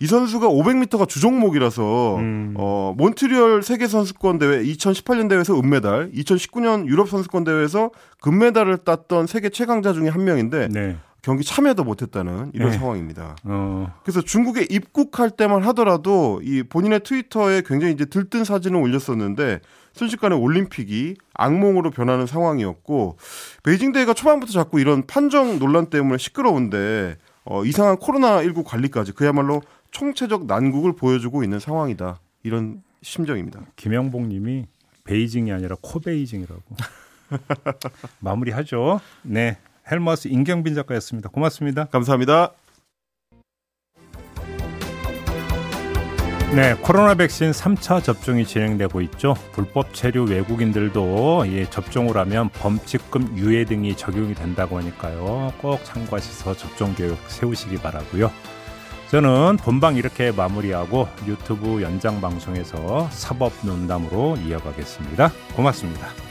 이 0.00 0.06
선수가 0.06 0.48
500m가 0.48 1.08
주종목이라서 1.08 2.16
음. 2.16 2.54
어, 2.56 2.94
몬트리올 2.96 3.62
세계 3.62 3.86
선수권 3.86 4.38
대회 4.38 4.62
2018년 4.62 5.28
대회에서 5.28 5.58
은메달, 5.58 6.12
2019년 6.12 6.86
유럽 6.86 7.08
선수권 7.08 7.44
대회에서 7.44 7.90
금메달을 8.20 8.78
땄던 8.78 9.26
세계 9.26 9.48
최강자 9.48 9.92
중에 9.92 10.08
한 10.08 10.24
명인데 10.24 10.68
네. 10.68 10.96
경기 11.22 11.42
참여도 11.44 11.84
못했다는 11.84 12.52
이런 12.54 12.70
네. 12.70 12.78
상황입니다. 12.78 13.36
어. 13.44 13.92
그래서 14.02 14.20
중국에 14.20 14.66
입국할 14.70 15.30
때만 15.30 15.62
하더라도 15.64 16.40
이 16.44 16.62
본인의 16.62 17.00
트위터에 17.00 17.62
굉장히 17.66 17.92
이제 17.92 18.04
들뜬 18.04 18.44
사진을 18.44 18.80
올렸었는데 18.80 19.60
순식간에 19.92 20.36
올림픽이 20.36 21.16
악몽으로 21.34 21.90
변하는 21.90 22.26
상황이었고 22.26 23.16
베이징 23.64 23.92
대회가 23.92 24.14
초반부터 24.14 24.52
자꾸 24.52 24.80
이런 24.80 25.06
판정 25.06 25.58
논란 25.58 25.86
때문에 25.86 26.18
시끄러운데 26.18 27.16
어, 27.44 27.64
이상한 27.64 27.96
코로나 27.96 28.42
19 28.42 28.62
관리까지 28.62 29.12
그야말로 29.12 29.62
총체적 29.90 30.46
난국을 30.46 30.94
보여주고 30.94 31.42
있는 31.42 31.58
상황이다. 31.58 32.20
이런 32.42 32.82
심정입니다. 33.02 33.60
김영복님이 33.76 34.66
베이징이 35.04 35.50
아니라 35.50 35.76
코베이징이라고 35.80 36.62
마무리하죠. 38.20 39.00
네. 39.22 39.58
헬마우스 39.90 40.28
임경빈 40.28 40.74
작가였습니다. 40.74 41.28
고맙습니다. 41.30 41.86
감사합니다. 41.86 42.52
네, 46.54 46.74
코로나 46.80 47.14
백신 47.14 47.50
3차 47.50 48.02
접종이 48.02 48.46
진행되고 48.46 49.02
있죠. 49.02 49.34
불법 49.52 49.92
체류 49.92 50.24
외국인들도 50.24 51.44
예, 51.48 51.68
접종을 51.68 52.16
하면 52.16 52.48
범칙금 52.48 53.36
유예 53.36 53.66
등이 53.66 53.96
적용이 53.96 54.34
된다고 54.34 54.78
하니까요. 54.78 55.52
꼭 55.60 55.84
참고하셔서 55.84 56.56
접종 56.56 56.94
계획 56.94 57.18
세우시기 57.28 57.76
바라고요. 57.76 58.32
저는 59.10 59.58
본방 59.58 59.96
이렇게 59.96 60.32
마무리하고 60.32 61.08
유튜브 61.26 61.82
연장 61.82 62.20
방송에서 62.20 63.08
사법 63.10 63.52
논담으로 63.62 64.36
이어가겠습니다. 64.38 65.30
고맙습니다. 65.54 66.27